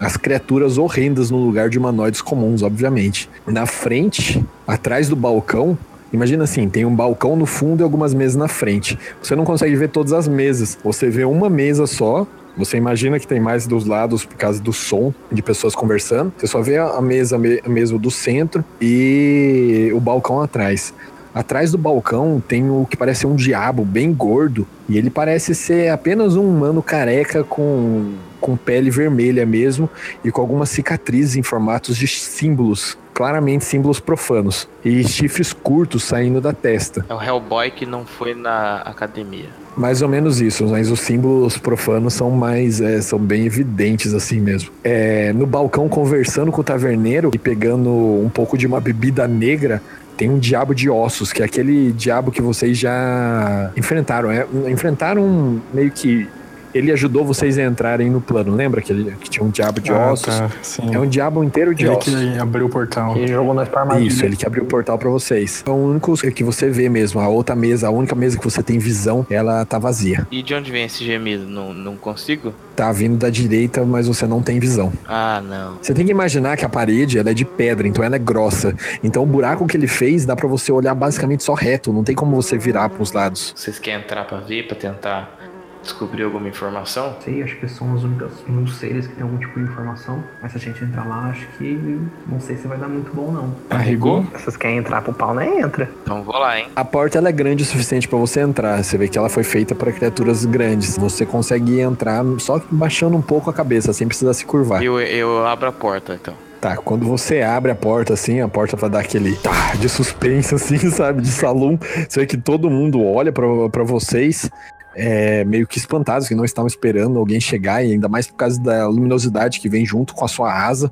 [0.01, 3.29] as criaturas horrendas no lugar de humanoides comuns, obviamente.
[3.47, 5.79] Na frente, atrás do balcão,
[6.13, 8.97] Imagina assim, tem um balcão no fundo e algumas mesas na frente.
[9.21, 10.79] Você não consegue ver todas as mesas.
[10.85, 12.25] Você vê uma mesa só.
[12.57, 16.33] Você imagina que tem mais dos lados por causa do som de pessoas conversando.
[16.37, 20.95] Você só vê a mesa mesmo do centro e o balcão atrás.
[21.35, 24.67] Atrás do balcão tem o que parece um diabo bem gordo.
[24.89, 28.13] E ele parece ser apenas um humano careca com,
[28.45, 29.89] com pele vermelha mesmo
[30.23, 36.41] e com algumas cicatrizes em formatos de símbolos claramente símbolos profanos e chifres curtos saindo
[36.41, 37.07] da testa.
[37.09, 39.47] É o Hellboy que não foi na academia.
[39.77, 44.41] Mais ou menos isso, mas os símbolos profanos são mais, é, são bem evidentes assim
[44.41, 44.71] mesmo.
[44.83, 49.81] É, no balcão conversando com o taverneiro e pegando um pouco de uma bebida negra,
[50.17, 54.31] tem um diabo de ossos, que é aquele diabo que vocês já enfrentaram.
[54.31, 56.29] É, enfrentaram meio que
[56.75, 58.55] ele ajudou vocês a entrarem no plano.
[58.55, 60.37] Lembra que, ele, que tinha um diabo de ah, ossos?
[60.37, 60.51] Tá,
[60.93, 62.13] é um diabo inteiro de ele ossos.
[62.13, 63.17] Ele que abriu o portal.
[63.17, 64.09] Ele jogou nós pra armadilha.
[64.09, 65.63] Isso, ele que abriu o portal para vocês.
[65.67, 67.21] É o único que você vê mesmo.
[67.21, 70.27] A outra mesa, a única mesa que você tem visão, ela tá vazia.
[70.31, 71.47] E de onde vem esse gemido?
[71.47, 72.53] Não, não consigo?
[72.75, 74.93] Tá vindo da direita, mas você não tem visão.
[75.07, 75.79] Ah, não.
[75.81, 78.75] Você tem que imaginar que a parede ela é de pedra, então ela é grossa.
[79.03, 81.93] Então o buraco que ele fez dá para você olhar basicamente só reto.
[81.93, 83.53] Não tem como você virar pros lados.
[83.55, 85.39] Vocês querem entrar pra ver, pra tentar
[85.85, 87.17] descobrir alguma informação?
[87.25, 90.23] Sei, acho que são os únicos seres que têm algum tipo de informação.
[90.43, 93.31] Mas se a gente entrar lá, acho que não sei se vai dar muito bom,
[93.31, 93.55] não.
[93.69, 94.25] Carregou?
[94.37, 95.61] Se vocês querem entrar pro pau, né?
[95.61, 95.89] Entra.
[96.03, 96.67] Então vou lá, hein?
[96.75, 98.83] A porta ela é grande o suficiente para você entrar.
[98.83, 100.97] Você vê que ela foi feita para criaturas grandes.
[100.99, 104.83] Você consegue entrar só baixando um pouco a cabeça, sem precisar se curvar.
[104.83, 106.35] Eu, eu abro a porta, então.
[106.65, 110.55] Tá, quando você abre a porta assim, a porta vai dar aquele tá, de suspense
[110.57, 111.79] assim, sabe, de salão.
[112.09, 114.51] Você vê que todo mundo olha para vocês
[114.95, 118.61] é, meio que espantados, que não estavam esperando alguém chegar, e ainda mais por causa
[118.61, 120.91] da luminosidade que vem junto com a sua asa.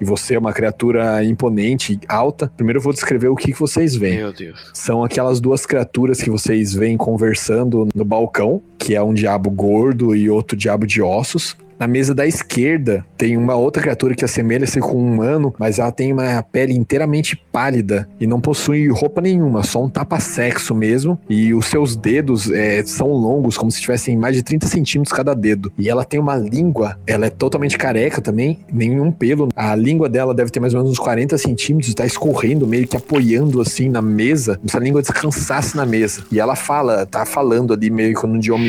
[0.00, 2.52] E você é uma criatura imponente, alta.
[2.56, 4.18] Primeiro eu vou descrever o que, que vocês veem.
[4.18, 4.70] Meu Deus.
[4.72, 10.14] São aquelas duas criaturas que vocês veem conversando no balcão, que é um diabo gordo
[10.14, 11.56] e outro diabo de ossos.
[11.78, 15.92] Na mesa da esquerda tem uma outra criatura que assemelha-se com um humano, mas ela
[15.92, 21.18] tem uma pele inteiramente pálida e não possui roupa nenhuma, só um tapa-sexo mesmo.
[21.28, 25.34] E os seus dedos é, são longos, como se tivessem mais de 30 centímetros cada
[25.34, 25.72] dedo.
[25.78, 29.48] E ela tem uma língua, ela é totalmente careca também, nenhum pelo.
[29.54, 32.96] A língua dela deve ter mais ou menos uns 40 centímetros, está escorrendo, meio que
[32.96, 36.22] apoiando assim na mesa, como se a língua descansasse na mesa.
[36.30, 38.64] E ela fala, tá falando ali meio que num idioma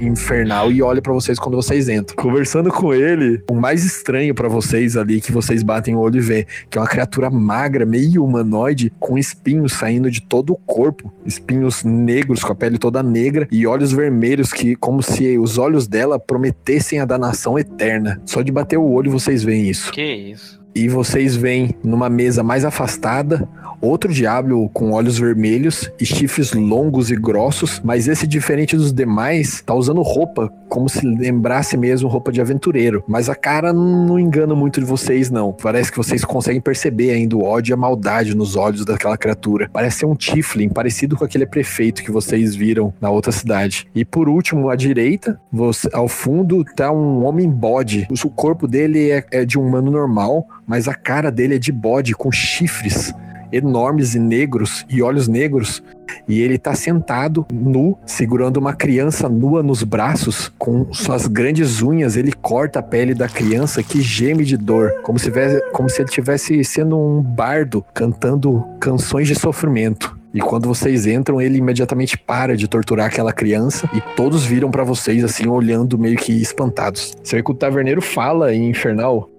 [0.00, 2.16] infernal e olha para vocês quando vocês entram.
[2.48, 6.20] Conversando com ele, o mais estranho para vocês ali, que vocês batem o olho e
[6.20, 11.12] vê, que é uma criatura magra, meio humanoide, com espinhos saindo de todo o corpo,
[11.26, 15.86] espinhos negros, com a pele toda negra e olhos vermelhos, que como se os olhos
[15.86, 18.18] dela prometessem a danação eterna.
[18.24, 19.92] Só de bater o olho vocês veem isso.
[19.92, 20.57] Que isso?
[20.74, 23.48] E vocês veem numa mesa mais afastada
[23.80, 29.62] outro diabo com olhos vermelhos e chifres longos e grossos, mas esse diferente dos demais
[29.64, 33.02] tá usando roupa como se lembrasse mesmo roupa de aventureiro.
[33.08, 35.52] Mas a cara não engana muito de vocês não.
[35.52, 39.70] Parece que vocês conseguem perceber ainda o ódio e a maldade nos olhos daquela criatura.
[39.72, 43.86] Parece ser um Tiflin, parecido com aquele prefeito que vocês viram na outra cidade.
[43.94, 48.06] E por último, à direita, você, ao fundo, tá um homem bode.
[48.24, 51.72] O corpo dele é, é de um humano normal, mas a cara dele é de
[51.72, 53.12] bode com chifres
[53.52, 55.82] enormes e negros e olhos negros.
[56.26, 62.16] E ele está sentado nu, segurando uma criança nua nos braços, com suas grandes unhas.
[62.16, 66.00] Ele corta a pele da criança que geme de dor, como se, tivesse, como se
[66.00, 70.16] ele estivesse sendo um bardo cantando canções de sofrimento.
[70.32, 74.84] E quando vocês entram, ele imediatamente para de torturar aquela criança e todos viram para
[74.84, 77.14] vocês assim, olhando meio que espantados.
[77.24, 79.30] Você vê que o taverneiro fala em infernal.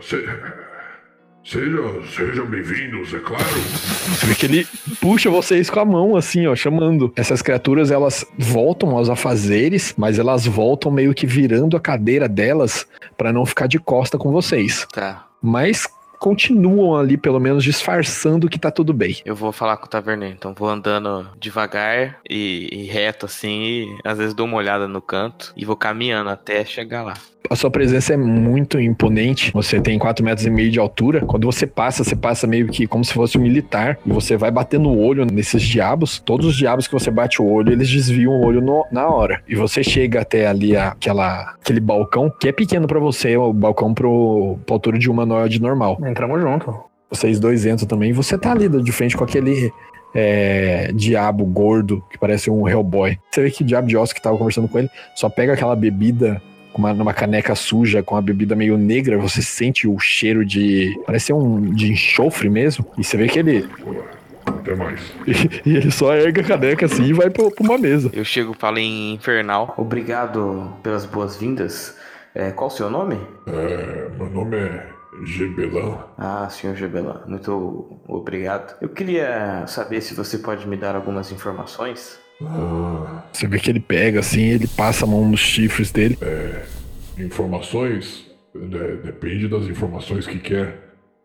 [0.00, 0.16] Você
[1.44, 3.44] Sejam, sejam bem-vindos, é claro.
[3.44, 4.66] Você vê que ele
[5.00, 7.12] puxa vocês com a mão, assim, ó, chamando.
[7.16, 12.86] Essas criaturas, elas voltam aos afazeres, mas elas voltam meio que virando a cadeira delas
[13.16, 14.86] para não ficar de costa com vocês.
[14.92, 15.26] Tá.
[15.42, 15.88] Mas
[16.20, 19.16] continuam ali, pelo menos, disfarçando que tá tudo bem.
[19.24, 23.98] Eu vou falar com o taverneiro, então vou andando devagar e, e reto assim, e
[24.04, 27.14] às vezes dou uma olhada no canto e vou caminhando até chegar lá
[27.50, 29.52] a sua presença é muito imponente.
[29.52, 31.24] Você tem 4 metros e meio de altura.
[31.24, 33.98] Quando você passa, você passa meio que como se fosse um militar.
[34.06, 36.18] E você vai batendo o olho nesses diabos.
[36.18, 39.42] Todos os diabos que você bate o olho, eles desviam o olho no, na hora.
[39.48, 43.92] E você chega até ali aquela, aquele balcão, que é pequeno para você, o balcão
[43.92, 45.98] pro, pra altura de uma humanoide normal.
[46.06, 46.74] Entramos junto.
[47.10, 48.12] Vocês dois entram também.
[48.12, 49.70] Você tá ali de frente com aquele
[50.14, 53.18] é, diabo gordo que parece um Hellboy.
[53.30, 55.76] Você vê que o diabo de Oscar que tava conversando com ele só pega aquela
[55.76, 56.40] bebida
[56.74, 60.98] uma, numa caneca suja, com a bebida meio negra, você sente o cheiro de.
[61.06, 62.86] Parece um de enxofre mesmo.
[62.96, 63.68] E você vê que ele.
[64.46, 65.00] Até mais.
[65.26, 65.32] E,
[65.70, 68.10] e ele só erga a caneca assim e vai pra, pra uma mesa.
[68.12, 69.74] Eu chego e falo em infernal.
[69.76, 71.96] Obrigado pelas boas-vindas.
[72.34, 73.18] É, qual o seu nome?
[73.46, 74.86] É, meu nome é
[75.24, 75.98] Gebelan.
[76.16, 78.74] Ah, senhor Gebelan, muito obrigado.
[78.80, 82.18] Eu queria saber se você pode me dar algumas informações.
[82.46, 86.18] Ah, Você vê que ele pega assim, ele passa a mão nos chifres dele.
[87.18, 88.30] informações?
[88.54, 90.78] De- depende das informações que quer.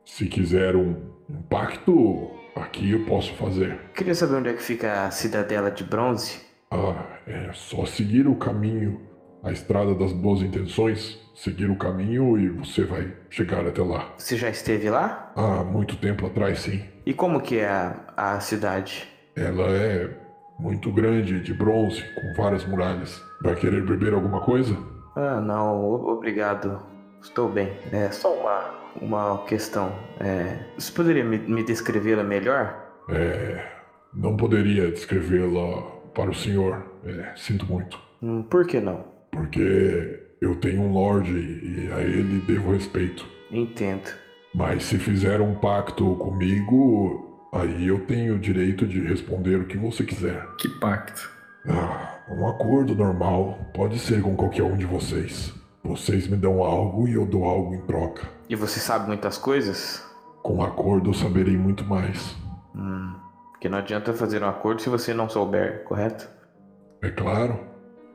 [0.05, 0.95] Se quiser um,
[1.29, 3.77] um pacto, aqui eu posso fazer.
[3.93, 6.39] Queria saber onde é que fica a cidadela de bronze.
[6.71, 9.01] Ah, é só seguir o caminho,
[9.43, 14.13] a estrada das boas intenções, seguir o caminho e você vai chegar até lá.
[14.17, 15.31] Você já esteve lá?
[15.35, 16.81] Há muito tempo atrás, sim.
[17.05, 19.05] E como que é a, a cidade?
[19.35, 20.09] Ela é
[20.59, 23.23] muito grande, de bronze, com várias muralhas.
[23.41, 24.77] Vai querer beber alguma coisa?
[25.15, 26.81] Ah, não, obrigado.
[27.21, 27.71] Estou bem.
[27.91, 28.69] É só uma,
[29.01, 29.91] uma questão.
[30.19, 32.75] É, você poderia me, me descrevê-la melhor?
[33.09, 33.77] É.
[34.13, 35.81] Não poderia descrevê-la
[36.13, 36.83] para o senhor.
[37.05, 37.99] É, sinto muito.
[38.21, 39.05] Hum, por que não?
[39.31, 43.25] Porque eu tenho um lorde e a ele devo respeito.
[43.51, 44.09] Entendo.
[44.53, 49.77] Mas se fizer um pacto comigo, aí eu tenho o direito de responder o que
[49.77, 50.45] você quiser.
[50.57, 51.29] Que pacto.
[51.67, 55.53] Ah, um acordo normal pode ser com qualquer um de vocês.
[55.83, 58.27] Vocês me dão algo e eu dou algo em troca.
[58.49, 60.03] E você sabe muitas coisas?
[60.43, 62.35] Com acordo eu saberei muito mais.
[62.75, 63.13] Hum,
[63.51, 66.29] porque não adianta fazer um acordo se você não souber, correto?
[67.01, 67.59] É claro.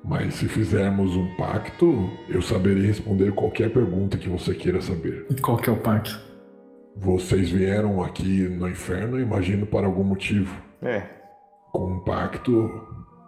[0.05, 5.27] Mas se fizermos um pacto, eu saberei responder qualquer pergunta que você queira saber.
[5.31, 6.32] E qual que é o pacto?
[6.97, 10.55] Vocês vieram aqui no inferno, imagino, para algum motivo.
[10.83, 11.03] É.
[11.73, 12.71] Com um pacto,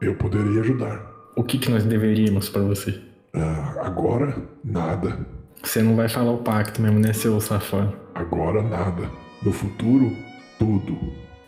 [0.00, 1.11] eu poderia ajudar.
[1.37, 3.00] O que, que nós deveríamos pra você?
[3.35, 5.27] Ah, agora, nada.
[5.62, 7.96] Você não vai falar o pacto mesmo, né, seu safado?
[8.14, 9.11] Agora, nada.
[9.42, 10.12] No futuro,
[10.59, 10.96] tudo.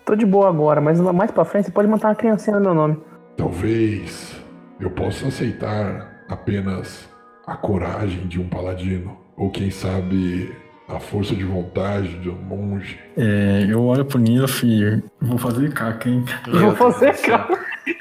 [0.05, 2.75] Tô de boa agora, mas mais pra frente você pode matar uma criancinha no meu
[2.75, 2.99] nome.
[3.37, 4.41] Talvez
[4.81, 7.09] eu possa aceitar apenas
[7.47, 9.17] a coragem de um paladino.
[9.37, 10.51] Ou quem sabe
[10.89, 12.99] a força de vontade de um monge.
[13.17, 16.25] É, eu olho pro Nilf e vou fazer caca, hein?
[16.47, 17.49] Vou fazer, cara.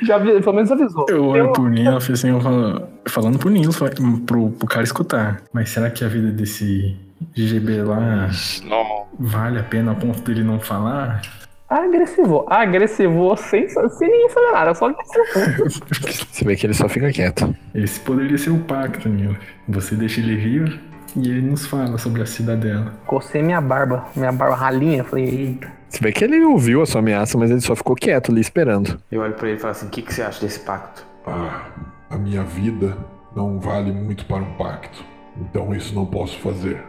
[0.03, 1.05] Já vi, pelo menos avisou.
[1.09, 3.79] Eu olho pro Nilf assim, eu falo, falando pro Nilf,
[4.25, 5.41] pro, pro cara escutar.
[5.51, 6.95] Mas será que a vida desse
[7.35, 8.29] GGB lá
[8.63, 9.05] Não.
[9.19, 11.21] vale a pena a ponto dele não falar?
[11.67, 12.45] Agressivou.
[12.47, 15.69] Agressivou sem, sem ninguém fazer nada, só agressivou.
[16.31, 17.55] Você vê que ele só fica quieto.
[17.73, 19.37] Esse poderia ser o pacto, Nilf.
[19.67, 20.79] Você deixa ele vivo
[21.15, 22.93] e ele nos fala sobre a cidadela.
[23.05, 25.03] Cocei minha barba, minha barba ralinha.
[25.03, 25.71] Falei, eita.
[25.89, 28.99] Você vê que ele ouviu a sua ameaça, mas ele só ficou quieto ali esperando.
[29.11, 31.05] Eu olho pra ele e falo assim: o que, que você acha desse pacto?
[31.25, 31.67] Ah,
[32.09, 32.97] a minha vida
[33.35, 35.03] não vale muito para um pacto.
[35.39, 36.83] Então isso não posso fazer.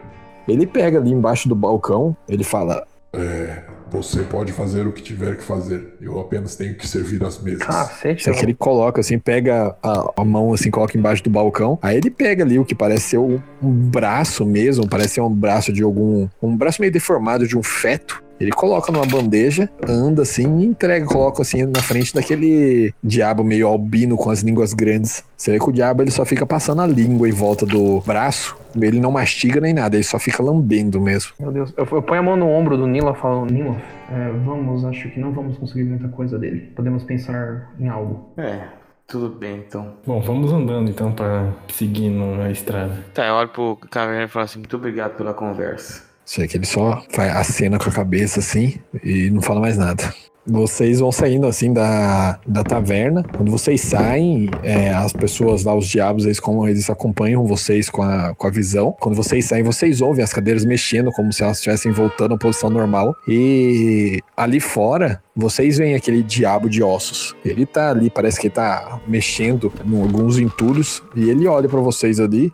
[0.47, 2.85] Ele pega ali embaixo do balcão, ele fala:
[3.17, 5.95] É, você pode fazer o que tiver que fazer.
[6.01, 7.63] Eu apenas tenho que servir as mesas.
[7.63, 11.29] Cacete, Isso é que ele coloca assim, pega a, a mão assim, coloca embaixo do
[11.29, 11.79] balcão.
[11.81, 15.33] Aí ele pega ali o que parece ser um, um braço mesmo, parece ser um
[15.33, 16.27] braço de algum.
[16.41, 18.21] Um braço meio deformado de um feto.
[18.39, 23.67] Ele coloca numa bandeja, anda assim e entrega, coloca assim na frente daquele diabo meio
[23.67, 25.23] albino com as línguas grandes.
[25.35, 28.57] Você vê que o diabo ele só fica passando a língua em volta do braço.
[28.79, 31.31] Ele não mastiga nem nada, ele só fica lambendo mesmo.
[31.39, 33.75] Meu Deus, eu, eu ponho a mão no ombro do Nilo e falo, Nilo,
[34.11, 36.71] é, vamos, acho que não vamos conseguir muita coisa dele.
[36.75, 38.29] Podemos pensar em algo.
[38.37, 38.67] É,
[39.07, 39.93] tudo bem então.
[40.05, 43.05] Bom, vamos andando então pra seguir na estrada.
[43.13, 46.06] Tá, eu olho pro caverna e falo assim: muito obrigado pela conversa.
[46.35, 50.03] Vê que ele só faz acena com a cabeça assim e não fala mais nada.
[50.49, 53.21] Vocês vão saindo assim da, da taverna.
[53.35, 58.01] Quando vocês saem, é, as pessoas lá, os diabos, eles, como, eles acompanham vocês com
[58.01, 58.95] a, com a visão.
[58.97, 62.69] Quando vocês saem, vocês ouvem as cadeiras mexendo, como se elas estivessem voltando à posição
[62.69, 63.13] normal.
[63.27, 67.35] E ali fora, vocês veem aquele diabo de ossos.
[67.43, 71.03] Ele tá ali, parece que ele tá mexendo em alguns entulhos.
[71.13, 72.53] E ele olha pra vocês ali.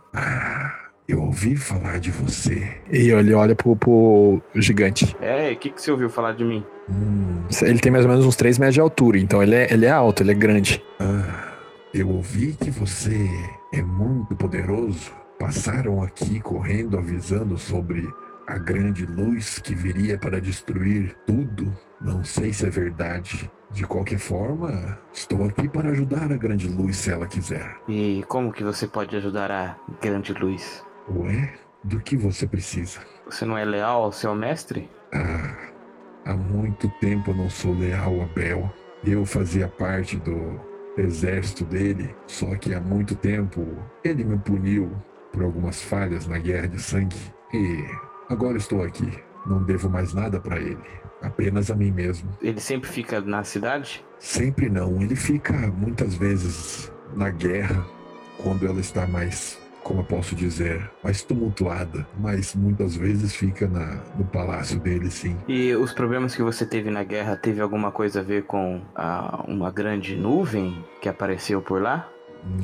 [1.06, 2.78] Eu ouvi falar de você.
[2.90, 5.14] E ele olha pro, pro gigante.
[5.20, 6.64] É, o que, que você ouviu falar de mim?
[6.88, 9.86] Hum, Ele tem mais ou menos uns 3 metros de altura, então ele é, ele
[9.86, 10.82] é alto, ele é grande.
[11.00, 11.52] ah,
[11.92, 13.28] eu ouvi que você
[13.72, 15.12] é muito poderoso.
[15.38, 18.08] Passaram aqui correndo avisando sobre
[18.46, 21.72] a grande luz que viria para destruir tudo.
[22.00, 23.50] Não sei se é verdade.
[23.70, 27.76] De qualquer forma, estou aqui para ajudar a grande luz se ela quiser.
[27.88, 30.84] E como que você pode ajudar a grande luz?
[31.08, 33.00] Ué, do que você precisa?
[33.26, 34.88] Você não é leal ao seu mestre?
[35.12, 35.54] Ah,
[36.24, 38.72] há muito tempo eu não sou leal a Bel.
[39.04, 40.58] Eu fazia parte do
[40.96, 43.66] exército dele, só que há muito tempo
[44.02, 44.90] ele me puniu
[45.30, 47.16] por algumas falhas na guerra de sangue
[47.52, 47.84] e
[48.30, 49.12] agora estou aqui.
[49.44, 50.78] Não devo mais nada para ele,
[51.20, 52.30] apenas a mim mesmo.
[52.40, 54.02] Ele sempre fica na cidade?
[54.18, 57.84] Sempre não, ele fica muitas vezes na guerra
[58.42, 64.02] quando ela está mais como eu posso dizer, mais tumultuada, mas muitas vezes fica na,
[64.16, 65.36] no palácio dele, sim.
[65.46, 69.44] E os problemas que você teve na guerra teve alguma coisa a ver com a,
[69.46, 72.08] uma grande nuvem que apareceu por lá?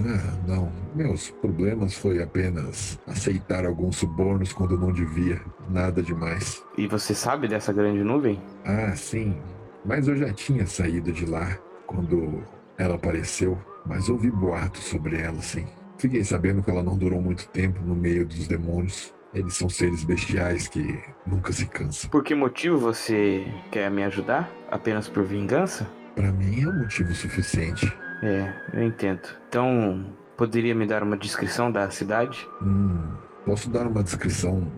[0.04, 6.62] Ah, não, meus problemas foi apenas aceitar alguns subornos quando não devia, nada demais.
[6.76, 8.40] E você sabe dessa grande nuvem?
[8.64, 9.36] Ah, sim,
[9.84, 12.42] mas eu já tinha saído de lá quando
[12.76, 15.66] ela apareceu, mas ouvi boatos sobre ela, sim.
[16.00, 19.12] Fiquei sabendo que ela não durou muito tempo no meio dos demônios.
[19.34, 22.08] Eles são seres bestiais que nunca se cansam.
[22.08, 24.50] Por que motivo você quer me ajudar?
[24.70, 25.86] Apenas por vingança?
[26.14, 27.92] Para mim é um motivo suficiente.
[28.22, 29.28] É, eu entendo.
[29.46, 30.06] Então,
[30.38, 32.48] poderia me dar uma descrição da cidade?
[32.62, 33.12] Hum,
[33.44, 34.72] posso dar uma descrição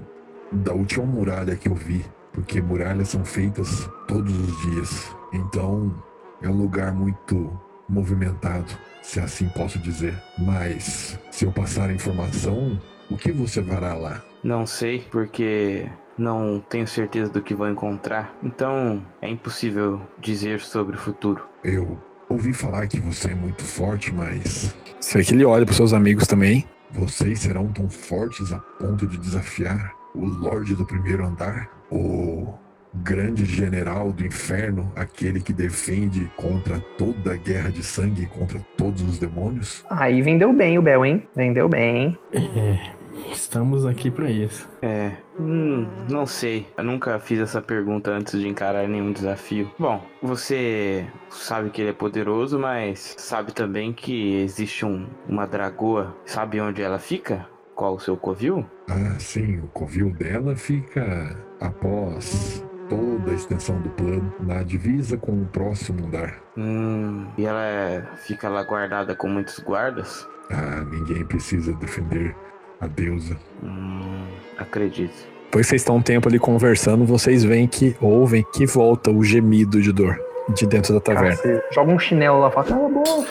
[0.51, 5.17] da última muralha que eu vi, porque muralhas são feitas todos os dias.
[5.33, 5.95] Então,
[6.43, 7.57] é um lugar muito
[7.89, 10.15] movimentado se assim posso dizer.
[10.39, 14.23] Mas, se eu passar a informação, o que você vará lá?
[14.43, 15.87] Não sei, porque
[16.17, 18.35] não tenho certeza do que vou encontrar.
[18.43, 21.45] Então, é impossível dizer sobre o futuro.
[21.63, 24.75] Eu ouvi falar que você é muito forte, mas.
[25.01, 26.65] Sei que ele olha para seus amigos também.
[26.91, 31.71] Vocês serão tão fortes a ponto de desafiar o Lorde do Primeiro Andar?
[31.91, 32.59] Ou
[32.95, 39.03] grande general do inferno, aquele que defende contra toda a guerra de sangue, contra todos
[39.03, 39.85] os demônios?
[39.91, 41.27] Aí vendeu bem o Bel, hein?
[41.35, 42.19] Vendeu bem.
[42.33, 42.93] É,
[43.33, 44.69] estamos aqui para isso.
[44.83, 46.67] É, hum, não sei.
[46.77, 49.71] Eu nunca fiz essa pergunta antes de encarar nenhum desafio.
[49.79, 56.15] Bom, você sabe que ele é poderoso, mas sabe também que existe um, uma dragoa.
[56.25, 57.47] Sabe onde ela fica?
[57.75, 58.67] Qual o seu covil?
[58.89, 65.33] Ah, sim, o covil dela fica após toda a extensão do plano, na divisa com
[65.33, 66.43] o próximo andar.
[66.57, 70.29] Hum, e ela é, fica lá guardada com muitos guardas?
[70.51, 72.37] Ah, ninguém precisa defender
[72.81, 73.35] a deusa.
[73.63, 74.27] Hum,
[74.59, 75.15] acredito.
[75.45, 79.81] Depois vocês estão um tempo ali conversando, vocês veem que ouvem que volta o gemido
[79.81, 80.19] de dor
[80.51, 81.37] de dentro da taverna.
[81.37, 83.29] Cara, joga um chinelo lá e fala, cala a boca.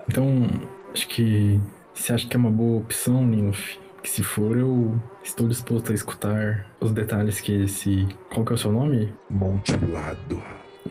[0.08, 0.48] então,
[0.92, 1.60] acho que
[1.94, 3.76] você acha que é uma boa opção, Ninf?
[4.08, 8.08] Que se for, eu estou disposto a escutar os detalhes que esse.
[8.32, 9.14] Qual que é o seu nome?
[9.28, 10.42] Montilado.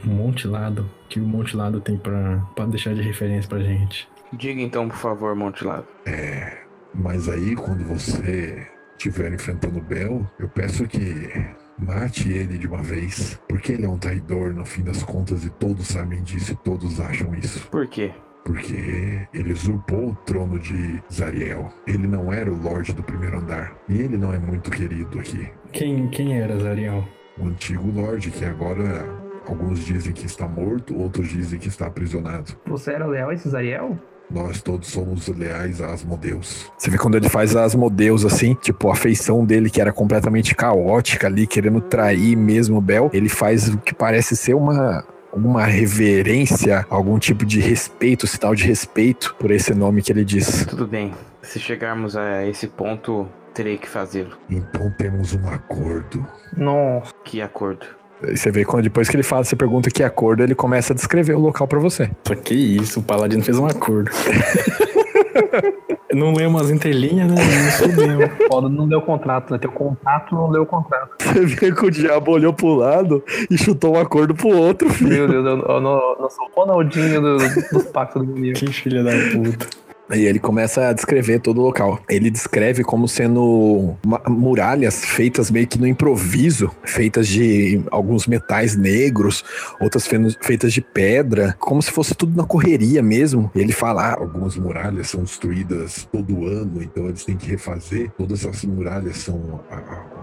[0.04, 0.88] Montilado.
[1.10, 4.08] Que o Montilado tem pra, pra deixar de referência pra gente.
[4.32, 5.88] Diga então, por favor, Montilado.
[6.06, 6.60] É.
[6.94, 11.28] Mas aí, quando você estiver enfrentando o Bel, eu peço que
[11.76, 13.42] mate ele de uma vez.
[13.50, 17.00] Porque ele é um traidor, no fim das contas, e todos sabem disso e todos
[17.00, 17.68] acham isso.
[17.70, 18.14] Por quê?
[18.48, 21.70] Porque ele usurpou o trono de Zariel.
[21.86, 23.76] Ele não era o Lorde do primeiro andar.
[23.90, 25.50] E ele não é muito querido aqui.
[25.74, 27.04] Quem, quem era Zariel?
[27.38, 29.06] O antigo Lorde, que agora
[29.46, 32.54] alguns dizem que está morto, outros dizem que está aprisionado.
[32.66, 34.00] Você era leal a esse Zariel?
[34.32, 36.72] Nós todos somos leais a Asmodeus.
[36.78, 41.28] Você vê quando ele faz Asmodeus assim, tipo, a feição dele que era completamente caótica
[41.28, 46.86] ali, querendo trair mesmo o Bel, ele faz o que parece ser uma alguma reverência,
[46.90, 50.66] algum tipo de respeito, sinal de respeito por esse nome que ele diz.
[50.66, 51.14] Tudo bem.
[51.42, 54.38] Se chegarmos a esse ponto, terei que fazê-lo.
[54.50, 56.26] Então temos um acordo.
[56.56, 57.12] Nossa.
[57.24, 57.86] Que acordo?
[58.22, 61.34] Você vê quando depois que ele fala, você pergunta que acordo, ele começa a descrever
[61.34, 62.10] o local para você.
[62.28, 64.10] Só que isso, o Paladino fez um acordo.
[66.14, 67.36] não leu umas entrelinhas, né?
[67.36, 69.60] Não Foda não deu contrato, né?
[69.60, 71.12] Teu contato não deu contrato.
[71.20, 75.10] Você vê que o diabo olhou pro lado e chutou um acordo pro outro, filho.
[75.10, 78.56] Meu Deus, eu, eu, não, eu sou o Ronaldinho do, dos pactos do menino.
[78.56, 79.87] Que filha da puta.
[80.14, 82.00] E ele começa a descrever todo o local.
[82.08, 83.96] Ele descreve como sendo
[84.28, 89.44] muralhas feitas meio que no improviso, feitas de alguns metais negros,
[89.82, 90.08] outras
[90.42, 93.52] feitas de pedra, como se fosse tudo na correria mesmo.
[93.54, 98.12] Ele fala: ah, algumas muralhas são destruídas todo ano, então eles têm que refazer.
[98.18, 99.62] Todas essas muralhas são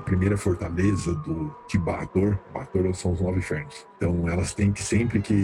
[0.04, 2.38] primeira fortaleza do de Bator.
[2.52, 3.86] Bator são os nove infernos.
[3.96, 5.34] Então elas têm que sempre que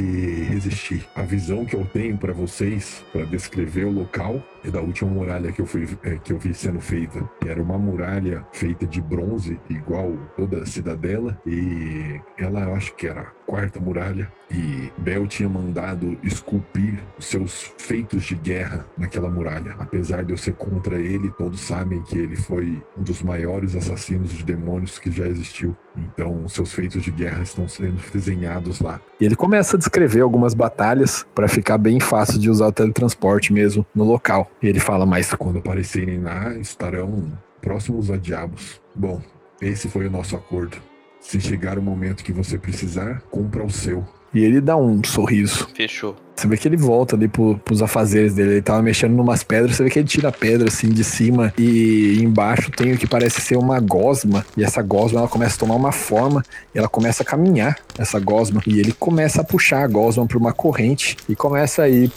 [0.48, 1.08] resistir.
[1.14, 5.52] A visão que eu tenho para vocês, para descrever o local, é da última muralha
[5.52, 7.22] que eu, fui, é, que eu vi sendo feita.
[7.46, 13.06] Era uma muralha feita de bronze, igual toda a cidadela, e ela eu acho que
[13.06, 19.76] era quarta muralha e Bel tinha mandado esculpir os seus feitos de guerra naquela muralha.
[19.78, 24.32] Apesar de eu ser contra ele, todos sabem que ele foi um dos maiores assassinos
[24.32, 25.76] de demônios que já existiu.
[25.96, 29.00] Então, seus feitos de guerra estão sendo desenhados lá.
[29.20, 33.52] E ele começa a descrever algumas batalhas para ficar bem fácil de usar o teletransporte
[33.52, 34.50] mesmo no local.
[34.62, 37.32] E ele fala mais Quando aparecerem lá, estarão
[37.62, 38.80] próximos a diabos.
[38.94, 39.22] Bom,
[39.60, 40.76] esse foi o nosso acordo.
[41.20, 44.06] Se chegar o momento que você precisar, compra o seu.
[44.32, 45.68] E ele dá um sorriso.
[45.74, 46.16] Fechou.
[46.40, 48.52] Você vê que ele volta ali pro, pros afazeres dele.
[48.52, 49.76] Ele tava mexendo numas pedras.
[49.76, 51.52] Você vê que ele tira a pedra assim de cima.
[51.58, 54.46] E embaixo tem o que parece ser uma gosma.
[54.56, 56.42] E essa gosma ela começa a tomar uma forma.
[56.74, 58.62] E ela começa a caminhar, essa gosma.
[58.66, 61.14] E ele começa a puxar a gosma pra uma corrente.
[61.28, 62.10] E começa a ir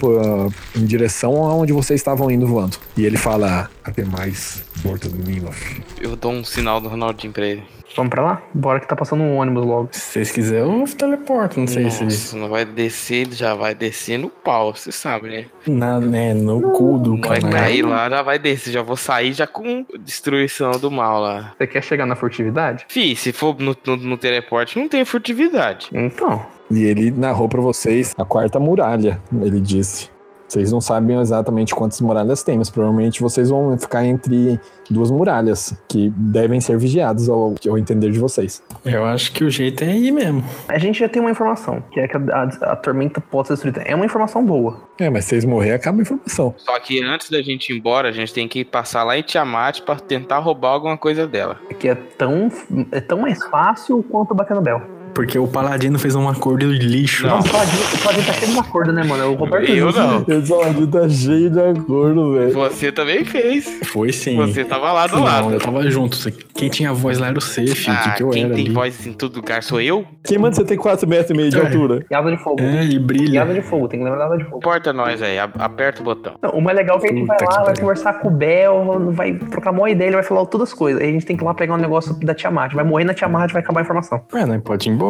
[0.73, 2.77] em direção aonde vocês estavam indo voando.
[2.95, 5.83] E ele fala: Até mais, Borta do Minloff.
[5.99, 7.63] Eu dou um sinal do Ronaldinho pra ele.
[7.95, 8.41] Vamos pra lá?
[8.53, 9.89] Bora que tá passando um ônibus logo.
[9.91, 11.59] Se vocês quiserem, eu teleporto.
[11.59, 12.35] Não sei Nossa, se.
[12.35, 15.45] não vai descer, já vai descer no pau, você sabe, né?
[15.67, 17.59] Na, né, no cu do Vai canal.
[17.59, 21.53] cair lá, já vai descer, já vou sair já com destruição do mal lá.
[21.57, 22.85] Você quer chegar na furtividade?
[22.89, 25.89] Fih, se for no, no, no teleporte, não tem furtividade.
[25.93, 26.45] Então.
[26.71, 30.09] E ele narrou pra vocês a quarta muralha, ele disse.
[30.53, 35.73] Vocês não sabem exatamente quantas muralhas tem, mas provavelmente vocês vão ficar entre duas muralhas,
[35.89, 38.61] que devem ser vigiadas ao, ao entender de vocês.
[38.85, 40.43] Eu acho que o jeito é ir mesmo.
[40.67, 43.55] A gente já tem uma informação, que é que a, a- a tormenta pode ser
[43.55, 43.81] destruída.
[43.81, 44.77] É uma informação boa.
[44.99, 46.53] É, mas se vocês morrer, acaba a informação.
[46.57, 49.81] Só que antes da gente ir embora, a gente tem que passar lá em Tiamat
[49.81, 51.57] pra tentar roubar alguma coisa dela.
[51.67, 52.51] É que é tão,
[52.91, 54.81] é tão mais fácil quanto bater no Bel.
[55.13, 57.27] Porque o Paladino fez um acordo de lixo.
[57.27, 57.33] Não.
[57.33, 59.23] Não, o Paladino, o Paladino tá cheio de acordo, né, mano?
[59.23, 60.25] É o Roberto Eu não.
[60.27, 62.51] Esse áudio tá cheio de acordo, velho.
[62.53, 63.79] Você também fez.
[63.85, 64.35] Foi sim.
[64.37, 65.51] Você tava lá do Não, lado.
[65.51, 66.17] eu tava junto.
[66.55, 67.89] Quem tinha voz lá era o Safe.
[67.89, 68.73] o Ah, que, que eu quem era tem ali?
[68.73, 70.05] voz em todo lugar sou eu?
[70.23, 71.61] Quem manda você ter 4 metros e meio de É.
[71.61, 72.05] altura?
[72.09, 72.61] E asa de fogo.
[72.61, 73.43] É, e E brilha.
[73.43, 74.57] asa de fogo, tem que lembrar da asa de fogo.
[74.57, 76.33] Importa nós aí, aperta o botão.
[76.41, 77.81] Não, o mais legal é que a gente Puta vai lá, vai pariu.
[77.81, 81.01] conversar com o Bel, vai trocar uma ideia, ele vai falar todas as coisas.
[81.01, 82.73] Aí a gente tem que ir lá pegar um negócio da Tiamat.
[82.73, 84.21] Vai morrer na Tiamat, vai acabar a informação.
[84.33, 85.02] Ué, nós pode ir embora.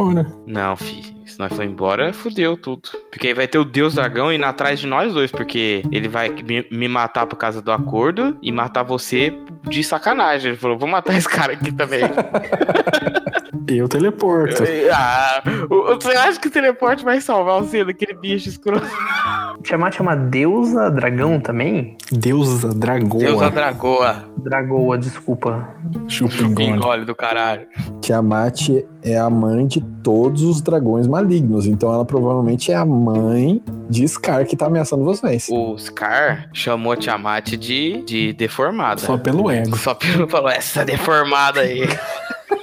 [0.48, 1.14] Não, fi.
[1.26, 2.89] Se nós for embora, fudeu tudo.
[3.10, 5.32] Porque aí vai ter o Deus Dragão indo atrás de nós dois.
[5.32, 9.34] Porque ele vai me, me matar por causa do acordo e matar você
[9.68, 10.52] de sacanagem.
[10.52, 12.02] Ele falou: vou matar esse cara aqui também.
[13.68, 14.64] Eu teleporto.
[14.91, 18.86] ah, o- você acha que o teleporte vai salvar você daquele bicho escroto?
[19.62, 21.95] Tiamat é uma deusa dragão também?
[22.12, 23.20] Deusa Dragoa.
[23.24, 24.26] Deus a Dragoa.
[24.38, 25.70] Dragoa, desculpa.
[26.08, 26.56] Chupingona.
[26.56, 27.68] Pingole do caralho.
[28.01, 28.70] Tiamat
[29.01, 34.06] é a mãe de todos os dragões malignos, então ela provavelmente é a mãe de
[34.08, 35.47] Scar que tá ameaçando vocês.
[35.49, 38.99] O Scar chamou a Tiamat de, de deformada.
[38.99, 39.78] Só pelo ego.
[39.78, 41.84] Só pelo falou, essa deformada aí.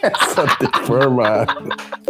[0.03, 1.53] Essa deformada.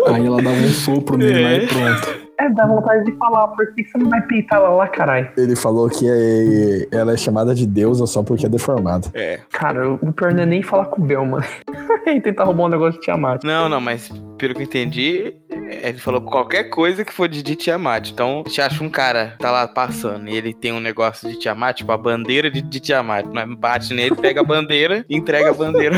[0.06, 1.56] Aí ela dava um sopro nele lá É.
[1.56, 2.30] e pronto.
[2.38, 5.28] É, dá vontade de falar, por que você não vai peitar ela lá, caralho?
[5.36, 9.08] Ele falou que é- ela é chamada de deusa só porque é deformada.
[9.12, 9.40] É.
[9.52, 11.44] Cara, o pior não é nem falar com o Bel, mano.
[12.06, 13.44] e tentar roubar um negócio de Tiamat.
[13.44, 14.10] Não, não, mas
[14.40, 15.34] pelo que eu entendi,
[15.82, 18.10] ele falou qualquer coisa que for de, de Tiamat.
[18.10, 21.76] Então, você acha um cara tá lá passando e ele tem um negócio de Tiamat,
[21.76, 23.26] tipo a bandeira de, de Tiamat.
[23.26, 25.96] Nós bate nele, pega a bandeira e entrega a bandeira.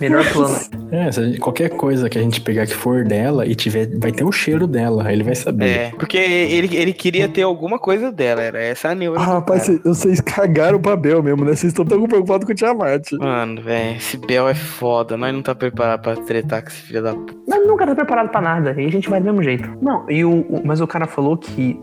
[0.00, 0.56] Melhor plano.
[0.90, 4.24] É, gente- qualquer coisa que a gente pegar que for dela e tiver, vai ter
[4.24, 5.06] o cheiro dela.
[5.06, 5.68] Aí ele vai saber.
[5.68, 9.20] É, porque ele, ele queria ter alguma coisa dela, era essa a neura.
[9.20, 9.80] Ah, rapaz, cara.
[9.84, 11.52] vocês- cagaram o papel mesmo, né?
[11.54, 13.12] Vocês estão tão preocupados com o Tiamat.
[13.12, 15.16] Mano, velho, esse Bel é foda.
[15.16, 17.41] Nós não tá preparado pra tretar com esse filho da puta.
[17.48, 18.74] Mas nunca tá preparado pra nada.
[18.80, 19.68] E a gente vai do mesmo jeito.
[19.80, 21.78] Não, e o, o- mas o cara falou que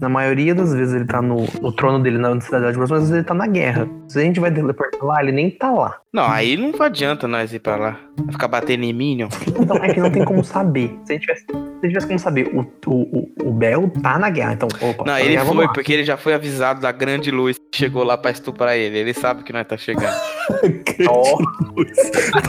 [0.00, 2.92] na maioria das vezes ele tá no, no trono dele na cidade de Brasil, mas
[2.92, 3.86] às vezes ele tá na guerra.
[4.08, 5.98] Se a gente vai teleportar lá, ele nem tá lá.
[6.12, 7.96] Não, aí não adianta nós ir pra lá.
[8.16, 9.28] Vai ficar batendo em Minion.
[9.58, 10.98] Então é que não tem como saber.
[11.04, 13.90] Se a gente tivesse, se a gente tivesse como saber, o, o, o, o Bel
[14.02, 14.52] tá na guerra.
[14.52, 17.78] Então, opa, Não, na ele foi, porque ele já foi avisado da grande luz que
[17.78, 18.98] chegou lá pra estuprar ele.
[18.98, 20.12] Ele sabe que nós tá chegando.
[21.08, 21.38] Ó,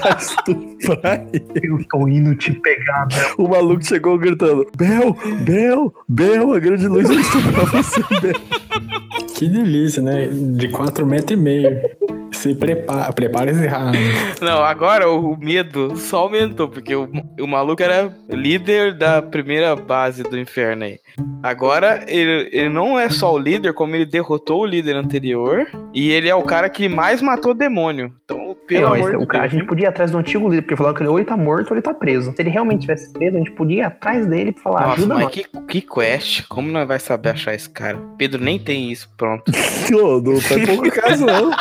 [0.01, 1.45] Pra estuprar ele.
[1.63, 3.35] eu tô indo te pegar, Bel.
[3.37, 8.33] O maluco chegou gritando: Bel, Bel, Bel, a grande luz vai estuprar você, Bel.
[9.35, 10.27] Que delícia, né?
[10.31, 11.81] De 4 metros e meio.
[12.31, 13.93] Se prepara, prepara esse ramo.
[14.41, 17.07] Não, agora o medo só aumentou, porque o,
[17.39, 20.99] o maluco era líder da primeira base do inferno aí.
[21.43, 26.11] Agora, ele, ele não é só o líder, como ele derrotou o líder anterior, e
[26.11, 28.11] ele é o cara que mais matou demônio.
[28.25, 30.61] Então, pelo É, amor o de cara, a gente podia ir atrás do antigo líder,
[30.63, 32.31] porque falaram que ele ou ele tá morto ou ele tá preso.
[32.35, 35.13] Se ele realmente tivesse preso, a gente podia ir atrás dele e falar, Nossa, ajuda
[35.13, 35.33] mas nós.
[35.33, 36.43] que, que quest?
[36.47, 37.99] Como nós vai saber achar esse cara?
[38.17, 39.51] Pedro nem tem isso pronto.
[39.93, 41.51] Ô, não tá pouco caso, não.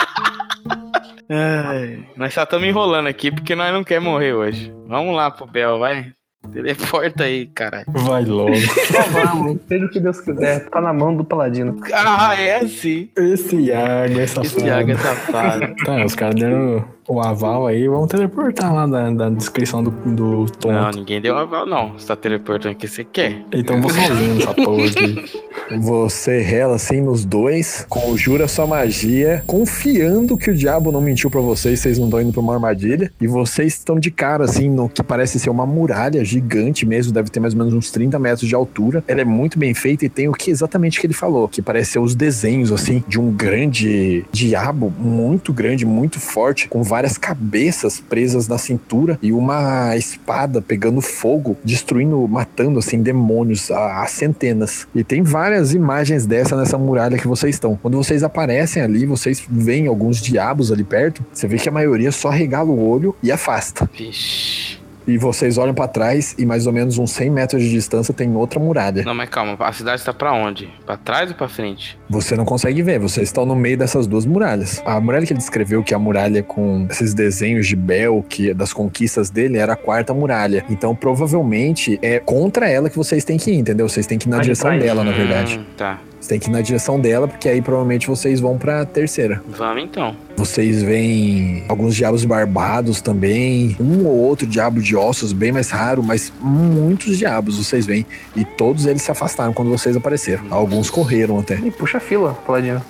[1.34, 4.70] Ai, nós só estamos enrolando aqui porque nós não queremos morrer hoje.
[4.86, 6.12] Vamos lá pro Bel, vai.
[6.52, 7.86] Teleporta aí, caralho.
[7.88, 8.54] Vai logo.
[8.56, 10.68] Só vamos, seja o que Deus quiser.
[10.68, 11.80] Tá na mão do paladino.
[11.94, 13.08] Ah, é assim.
[13.16, 15.74] Esse Iago, essa Esse Iago é safado.
[15.84, 20.46] Tá, os caras deram o aval aí, vamos teleportar lá da, da descrição do, do
[20.46, 20.72] Tom.
[20.72, 21.92] Não, ninguém deu aval, não.
[21.92, 23.42] Você tá teleportando o que você quer.
[23.52, 25.42] Então vou sozinho nessa porra aqui.
[25.80, 31.40] Você rela assim nos dois, conjura sua magia, confiando que o diabo não mentiu pra
[31.40, 33.10] vocês, vocês não estão indo pra uma armadilha.
[33.20, 37.30] E vocês estão de cara assim no que parece ser uma muralha gigante mesmo, deve
[37.30, 39.02] ter mais ou menos uns 30 metros de altura.
[39.08, 41.92] Ela é muito bem feita e tem o que exatamente que ele falou, que parece
[41.92, 48.00] ser os desenhos assim de um grande diabo, muito grande, muito forte, com várias cabeças
[48.00, 54.86] presas na cintura e uma espada pegando fogo, destruindo, matando assim demônios a, a centenas.
[54.94, 57.78] E tem várias imagens dessa nessa muralha que vocês estão.
[57.80, 61.24] Quando vocês aparecem ali, vocês veem alguns diabos ali perto.
[61.32, 63.88] Você vê que a maioria só regala o olho e afasta.
[63.96, 64.82] Vixe.
[65.06, 68.36] E vocês olham pra trás e mais ou menos uns 100 metros de distância tem
[68.36, 69.02] outra muralha.
[69.02, 69.56] Não, mas calma.
[69.58, 70.68] A cidade tá pra onde?
[70.84, 71.98] Pra trás ou pra frente?
[72.12, 74.82] Você não consegue ver, vocês estão no meio dessas duas muralhas.
[74.84, 78.50] A muralha que ele descreveu, que é a muralha com esses desenhos de Bel, que
[78.50, 80.62] é das conquistas dele, era a quarta muralha.
[80.68, 83.88] Então, provavelmente, é contra ela que vocês têm que ir, entendeu?
[83.88, 85.58] Vocês têm que ir na Mas direção dela, na verdade.
[85.58, 86.00] Hum, tá.
[86.22, 89.42] Vocês têm que ir na direção dela, porque aí provavelmente vocês vão pra terceira.
[89.48, 90.14] Vamos então.
[90.36, 96.00] Vocês veem alguns diabos barbados também, um ou outro diabo de ossos, bem mais raro,
[96.00, 98.06] mas muitos diabos vocês veem.
[98.36, 100.44] E todos eles se afastaram quando vocês apareceram.
[100.48, 101.56] Alguns correram até.
[101.56, 102.84] E puxa fila, paladino.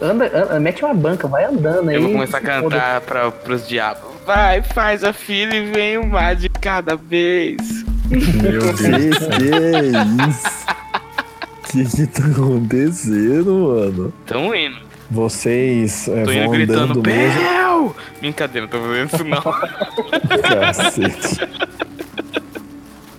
[0.00, 1.96] Anda, anda, mete uma banca, vai andando aí.
[1.96, 4.10] Eu vou começar a cantar pra, pros diabos.
[4.26, 7.84] Vai, faz a fila e vem uma de cada vez.
[8.10, 8.80] Meu Deus.
[8.80, 10.66] Que que é isso?
[11.70, 14.12] Que que tá acontecendo, mano?
[14.26, 14.76] Tamo indo.
[15.10, 17.40] Vocês é, Tô indo vão gritando, andando mesmo.
[17.40, 17.96] Bel!
[18.20, 19.42] Brincadeira, não tô fazendo isso não.
[20.42, 21.71] Cacete.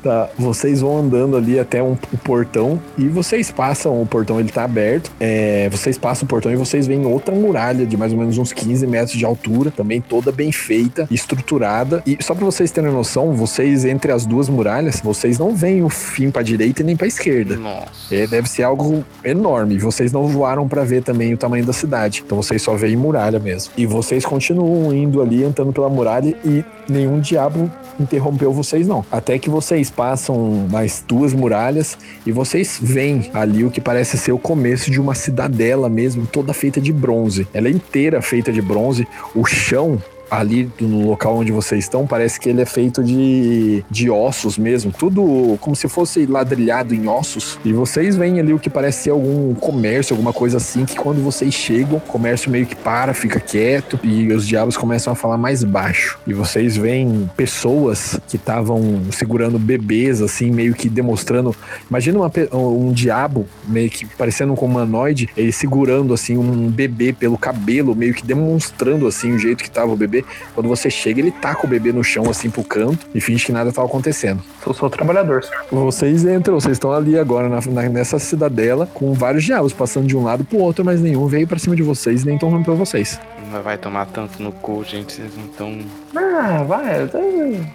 [0.04, 4.52] Tá, vocês vão andando ali até um, o portão e vocês passam, o portão ele
[4.52, 8.20] tá aberto, é, vocês passam o portão e vocês veem outra muralha de mais ou
[8.20, 12.04] menos uns 15 metros de altura, também toda bem feita, estruturada.
[12.06, 15.90] E só pra vocês terem noção, vocês entre as duas muralhas, vocês não veem o
[15.90, 17.56] fim pra direita e nem pra esquerda.
[17.56, 18.14] Nossa.
[18.14, 19.78] É, deve ser algo enorme.
[19.78, 22.24] Vocês não voaram pra ver também o tamanho da cidade.
[22.26, 23.72] Então vocês só veem muralha mesmo.
[23.78, 29.06] E vocês continuam indo ali, entrando pela muralha e nenhum diabo interrompeu vocês não.
[29.12, 34.32] Até que vocês passam mais duas muralhas e vocês veem ali o que parece ser
[34.32, 37.48] o começo de uma cidadela mesmo, toda feita de bronze.
[37.54, 39.08] Ela é inteira feita de bronze.
[39.36, 44.10] O chão ali no local onde vocês estão, parece que ele é feito de, de
[44.10, 47.60] ossos mesmo, tudo como se fosse ladrilhado em ossos.
[47.64, 51.24] E vocês veem ali o que parece ser algum comércio, alguma coisa assim, que quando
[51.24, 55.38] vocês chegam, o comércio meio que para, fica quieto e os diabos começam a falar
[55.38, 56.18] mais baixo.
[56.26, 61.56] E vocês veem pessoas que estavam segurando bebês, assim, meio que demonstrando.
[61.90, 67.38] Imagina uma um diabo, meio que parecendo um humanoide, ele segurando, assim, um bebê pelo
[67.38, 70.23] cabelo, meio que demonstrando, assim, o jeito que tava o bebê.
[70.54, 73.52] Quando você chega, ele taca o bebê no chão, assim, pro canto e finge que
[73.52, 74.42] nada tava acontecendo.
[74.64, 75.64] Sou, sou trabalhador, senhor.
[75.72, 80.16] Vocês entram, vocês estão ali agora na- na- nessa cidadela com vários diabos passando de
[80.18, 83.20] um lado pro outro, mas nenhum veio pra cima de vocês nem interrompeu vocês.
[83.52, 85.14] Não vai tomar tanto no cu, gente.
[85.14, 85.80] Vocês não tão.
[86.16, 87.20] Ah, vai, tô,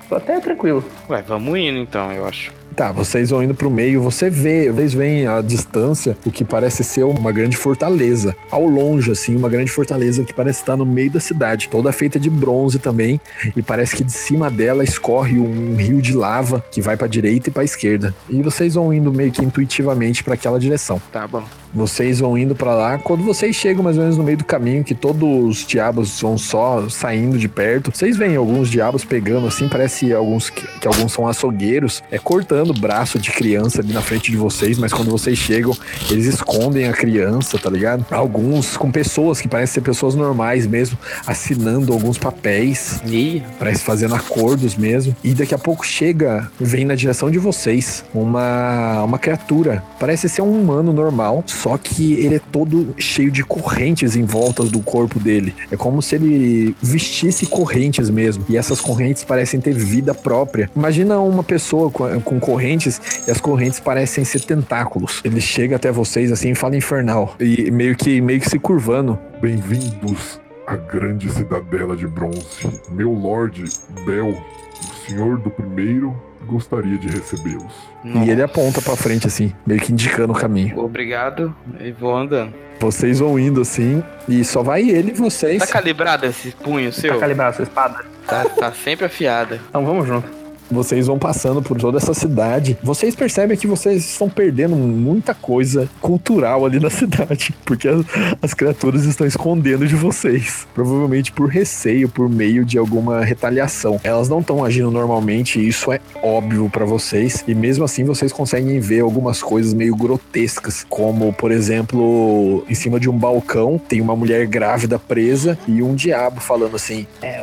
[0.09, 0.85] tô até tranquilo.
[1.09, 2.53] Ué, vamos indo então, eu acho.
[2.79, 6.85] Tá, vocês vão indo pro meio, você vê, vocês veem à distância o que parece
[6.85, 8.37] ser uma grande fortaleza.
[8.53, 12.21] Ao longe, assim, uma grande fortaleza que parece estar no meio da cidade, toda feita
[12.21, 13.21] de bronze também,
[13.57, 17.49] e parece que de cima dela escorre um rio de lava que vai pra direita
[17.49, 18.15] e pra esquerda.
[18.31, 21.03] E vocês vão indo meio que intuitivamente pra aquela direção.
[21.11, 21.43] Tá bom.
[21.75, 22.99] Vocês vão indo pra lá.
[22.99, 26.39] Quando vocês chegam mais ou menos no meio do caminho, que todos os diabos vão
[26.39, 31.13] só saindo de perto, vocês veem alguns diabos pegando assim, parece alguns que, que alguns
[31.13, 35.11] são açougueiros, é cortando o braço de criança ali na frente de vocês, mas quando
[35.11, 35.77] vocês chegam,
[36.11, 38.05] eles escondem a criança, tá ligado?
[38.11, 44.15] Alguns com pessoas que parecem ser pessoas normais mesmo, assinando alguns papéis, Ih, Parece fazendo
[44.15, 45.15] acordos mesmo.
[45.23, 49.83] E daqui a pouco chega, vem na direção de vocês, uma, uma criatura.
[49.99, 54.63] Parece ser um humano normal, só que ele é todo cheio de correntes em volta
[54.63, 55.53] do corpo dele.
[55.73, 58.45] É como se ele vestisse correntes mesmo.
[58.49, 60.71] E essas correntes parecem ter vida própria.
[60.77, 65.21] Imagina uma pessoa com, com correntes e as correntes parecem ser tentáculos.
[65.25, 67.35] Ele chega até vocês assim e fala infernal.
[67.41, 69.19] E meio que, meio que se curvando.
[69.43, 72.69] Bem-vindos à grande cidadela de bronze.
[72.89, 73.65] Meu Lorde
[74.07, 76.15] Bel, o senhor do primeiro,
[76.49, 77.73] gostaria de recebê-los.
[78.05, 80.79] E ele aponta pra frente assim, meio que indicando o caminho.
[80.81, 82.53] Obrigado e vou andando.
[82.81, 85.59] Vocês vão indo assim, e só vai ele e vocês.
[85.61, 87.19] Tá calibrado esse punho Tá seu?
[87.19, 88.05] calibrado essa espada?
[88.27, 89.61] Tá, tá sempre afiada.
[89.69, 90.38] Então vamos junto.
[90.71, 92.79] Vocês vão passando por toda essa cidade.
[92.83, 98.05] Vocês percebem que vocês estão perdendo muita coisa cultural ali na cidade, porque as,
[98.43, 104.01] as criaturas estão escondendo de vocês, provavelmente por receio, por meio de alguma retaliação.
[104.03, 108.81] Elas não estão agindo normalmente, isso é óbvio para vocês, e mesmo assim vocês conseguem
[108.81, 114.17] ver algumas coisas meio grotescas, como por exemplo, em cima de um balcão tem uma
[114.17, 117.43] mulher grávida presa e um diabo falando assim: É,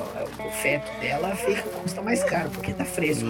[0.62, 3.26] feto dela fica, custa mais caro, porque tá fresco.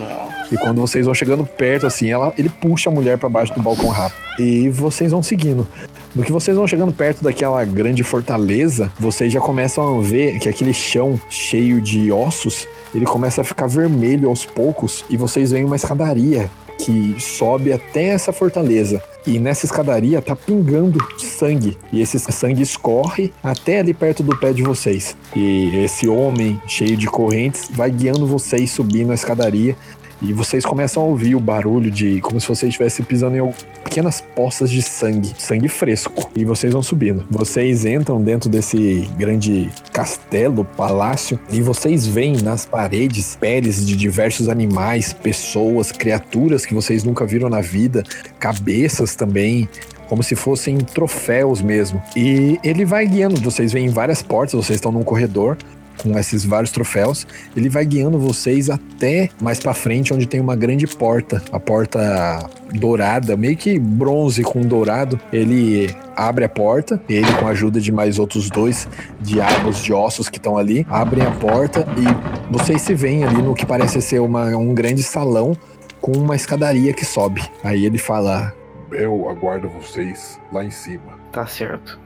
[0.52, 3.62] E quando vocês vão chegando perto, assim, ela, ele puxa a mulher para baixo do
[3.62, 4.20] balcão rápido.
[4.40, 5.68] E vocês vão seguindo.
[6.16, 10.48] No que vocês vão chegando perto daquela grande fortaleza, vocês já começam a ver que
[10.48, 15.66] aquele chão cheio de ossos, ele começa a ficar vermelho aos poucos e vocês veem
[15.66, 19.02] uma escadaria que sobe até essa fortaleza.
[19.26, 21.78] E nessa escadaria tá pingando sangue.
[21.92, 25.18] E esse sangue escorre até ali perto do pé de vocês.
[25.36, 29.76] E esse homem cheio de correntes vai guiando vocês subindo a escadaria.
[30.22, 33.54] E vocês começam a ouvir o barulho de como se vocês estivessem pisando em
[33.84, 36.30] pequenas poças de sangue, sangue fresco.
[36.36, 37.26] E vocês vão subindo.
[37.30, 44.50] Vocês entram dentro desse grande castelo, palácio, e vocês veem nas paredes peles de diversos
[44.50, 48.04] animais, pessoas, criaturas que vocês nunca viram na vida,
[48.40, 49.70] cabeças também,
[50.08, 52.02] como se fossem troféus mesmo.
[52.16, 55.58] E ele vai guiando, vocês veem várias portas, vocês estão num corredor
[56.02, 57.26] com esses vários troféus,
[57.56, 62.50] ele vai guiando vocês até mais para frente onde tem uma grande porta, a porta
[62.74, 65.20] dourada, meio que bronze com dourado.
[65.32, 68.88] Ele abre a porta, ele com a ajuda de mais outros dois
[69.22, 73.54] diabos de ossos que estão ali, abrem a porta e vocês se veem ali no
[73.54, 75.56] que parece ser uma, um grande salão
[76.02, 77.42] com uma escadaria que sobe.
[77.64, 78.54] Aí ele fala:
[78.92, 81.20] Eu aguardo vocês lá em cima.
[81.32, 82.05] Tá certo.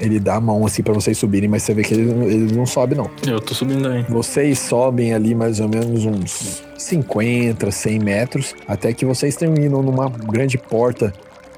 [0.00, 2.66] Ele dá a mão assim para vocês subirem, mas você vê que ele, ele não
[2.66, 3.10] sobe não.
[3.26, 4.04] Eu tô subindo aí.
[4.08, 10.08] Vocês sobem ali mais ou menos uns 50, 100 metros, até que vocês terminam numa
[10.08, 11.12] grande porta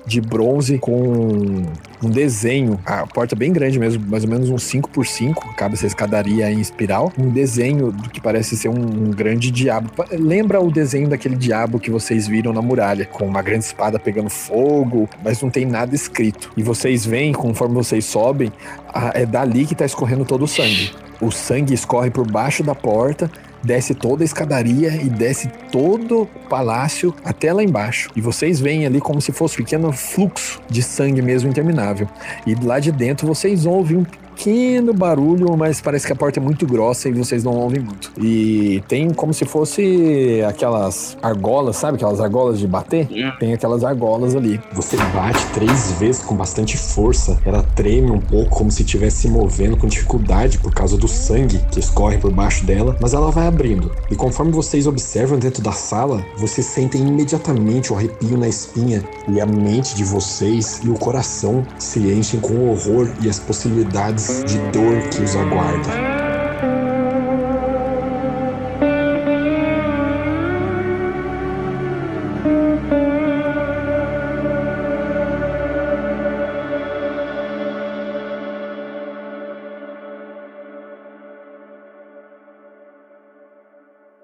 [0.07, 1.63] de bronze com
[2.03, 5.75] um desenho, a porta bem grande mesmo, mais ou menos uns 5 por 5 cabe
[5.75, 9.91] essa escadaria em espiral, um desenho do que parece ser um, um grande diabo.
[10.13, 14.31] Lembra o desenho daquele diabo que vocês viram na muralha, com uma grande espada pegando
[14.31, 16.51] fogo, mas não tem nada escrito.
[16.57, 18.51] E vocês veem, conforme vocês sobem,
[18.93, 20.91] a- é dali que tá escorrendo todo o sangue.
[21.21, 23.31] O sangue escorre por baixo da porta,
[23.63, 28.11] desce toda a escadaria e desce todo o palácio até lá embaixo.
[28.17, 32.09] E vocês veem ali como se fosse um pequeno fluxo de sangue mesmo interminável.
[32.47, 34.05] E lá de dentro vocês ouvem um
[34.35, 38.11] pequeno barulho, mas parece que a porta é muito grossa e vocês não ouvem muito.
[38.19, 41.97] E tem como se fosse aquelas argolas, sabe?
[41.97, 43.09] Aquelas argolas de bater?
[43.39, 44.61] Tem aquelas argolas ali.
[44.73, 49.29] Você bate três vezes com bastante força, ela treme um pouco, como se estivesse se
[49.29, 53.47] movendo com dificuldade por causa do sangue que escorre por baixo dela, mas ela vai
[53.47, 53.91] abrindo.
[54.11, 59.41] E conforme vocês observam dentro da sala, vocês sentem imediatamente o arrepio na espinha e
[59.41, 64.30] a mente de vocês e o coração se enchem com o horror e as possibilidades
[64.45, 65.91] de dor que os aguarda.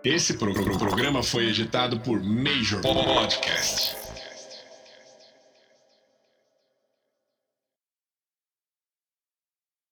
[0.05, 4.06] Esse pro- pro- programa foi editado por Major Podcast.